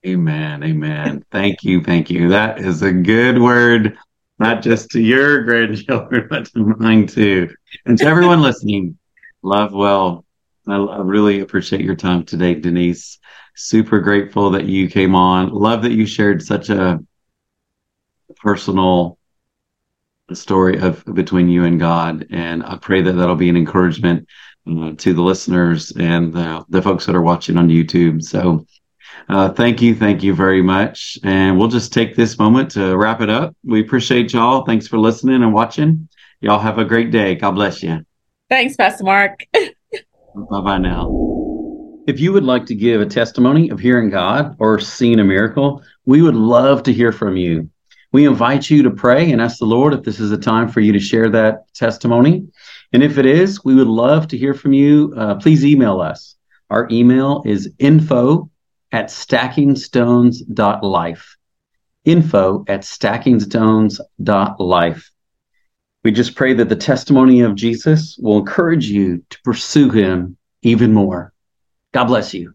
Amen. 0.07 0.63
Amen. 0.65 1.25
Thank 1.31 1.63
you. 1.63 1.83
Thank 1.83 2.11
you. 2.11 2.29
That 2.29 2.59
is 2.59 2.83
a 2.83 2.93
good 2.93 3.41
word, 3.41 3.97
not 4.39 4.63
just 4.63 4.91
to 4.91 5.01
your 5.01 5.45
grandchildren, 5.45 6.27
but 6.31 6.47
to 6.47 6.59
mine 6.59 7.07
too. 7.07 7.49
And 7.87 7.97
to 7.99 8.05
everyone 8.05 8.43
listening, 8.43 8.99
love 9.43 9.73
well. 9.73 10.25
I, 10.67 10.77
I 10.77 10.99
really 10.99 11.41
appreciate 11.41 11.83
your 11.83 11.97
time 11.97 12.25
today, 12.25 12.55
Denise 12.55 13.19
super 13.55 14.01
grateful 14.01 14.51
that 14.51 14.65
you 14.65 14.89
came 14.89 15.15
on. 15.15 15.51
Love 15.51 15.83
that 15.83 15.93
you 15.93 16.07
shared 16.07 16.43
such 16.43 16.71
a 16.71 17.01
personal 18.37 19.19
story 20.33 20.79
of 20.79 21.05
between 21.05 21.49
you 21.49 21.65
and 21.65 21.79
God, 21.79 22.27
and 22.31 22.63
I 22.63 22.77
pray 22.77 23.03
that 23.03 23.13
that'll 23.13 23.37
be 23.37 23.51
an 23.51 23.57
encouragement 23.57 24.27
uh, 24.67 24.93
to 24.97 25.13
the 25.15 25.23
listeners 25.23 25.93
and 25.93 26.33
the, 26.33 26.65
the 26.69 26.83
folks 26.83 27.07
that 27.07 27.15
are 27.15 27.23
watching 27.23 27.57
on 27.57 27.69
YouTube. 27.69 28.23
So. 28.23 28.67
Uh, 29.29 29.49
thank 29.51 29.81
you. 29.81 29.95
Thank 29.95 30.23
you 30.23 30.35
very 30.35 30.63
much. 30.63 31.19
And 31.23 31.59
we'll 31.59 31.69
just 31.69 31.93
take 31.93 32.17
this 32.17 32.39
moment 32.39 32.71
to 32.73 32.97
wrap 32.97 33.21
it 33.21 33.31
up. 33.31 33.55
We 33.65 33.81
appreciate 33.81 34.33
y'all. 34.33 34.65
Thanks 34.65 34.89
for 34.89 34.99
listening 34.99 35.43
and 35.43 35.53
watching. 35.53 36.09
Y'all 36.41 36.59
have 36.59 36.79
a 36.79 36.85
great 36.85 37.11
day. 37.11 37.37
God 37.37 37.53
bless 37.53 37.83
you. 37.83 38.05
Thanks, 38.51 38.75
Pastor 38.77 39.05
Mark. 39.05 39.47
bye 39.53 40.61
bye 40.61 40.79
now. 40.79 41.09
If 42.07 42.19
you 42.19 42.33
would 42.33 42.45
like 42.45 42.67
to 42.67 42.75
give 42.75 43.01
a 43.01 43.07
testimony 43.07 43.69
of 43.71 43.79
hearing 43.79 44.11
God 44.11 44.57
or 44.59 44.81
seeing 44.81 45.21
a 45.21 45.25
miracle, 45.25 45.83
we 46.05 46.21
would 46.21 46.35
love 46.35 46.83
to 46.85 46.93
hear 46.93 47.13
from 47.13 47.37
you. 47.37 47.71
We 48.11 48.27
invite 48.27 48.69
you 48.69 48.83
to 48.83 48.91
pray 48.91 49.31
and 49.31 49.41
ask 49.41 49.59
the 49.59 49.67
Lord 49.67 49.95
if 49.95 50.03
this 50.03 50.19
is 50.19 50.33
a 50.33 50.37
time 50.37 50.69
for 50.69 50.81
you 50.81 50.93
to 50.93 51.01
share 51.01 51.31
that 51.31 51.73
testimony. 51.75 52.49
And 52.93 53.03
if 53.03 53.19
it 53.19 53.27
is, 53.27 53.65
we 53.65 53.75
would 53.75 53.87
love 53.87 54.29
to 54.29 54.39
hear 54.39 54.55
from 54.55 54.73
you. 54.73 55.13
Uh, 55.17 55.35
please 55.37 55.65
email 55.65 56.01
us. 56.01 56.37
Our 56.71 56.89
email 56.91 57.43
is 57.47 57.73
info 57.79 58.51
at 58.91 59.07
stackingstones.life. 59.07 61.37
Info 62.05 62.65
at 62.69 62.81
stackingstones.life. 62.81 65.11
We 66.05 66.11
just 66.11 66.35
pray 66.35 66.53
that 66.55 66.69
the 66.69 66.75
testimony 66.77 67.43
of 67.43 67.55
Jesus 67.55 68.19
will 68.19 68.39
encourage 68.39 68.89
you 68.89 69.25
to 69.31 69.41
pursue 69.43 69.91
him 69.91 70.37
even 70.63 70.93
more. 70.93 71.33
God 71.93 72.07
bless 72.07 72.35
you. 72.35 72.55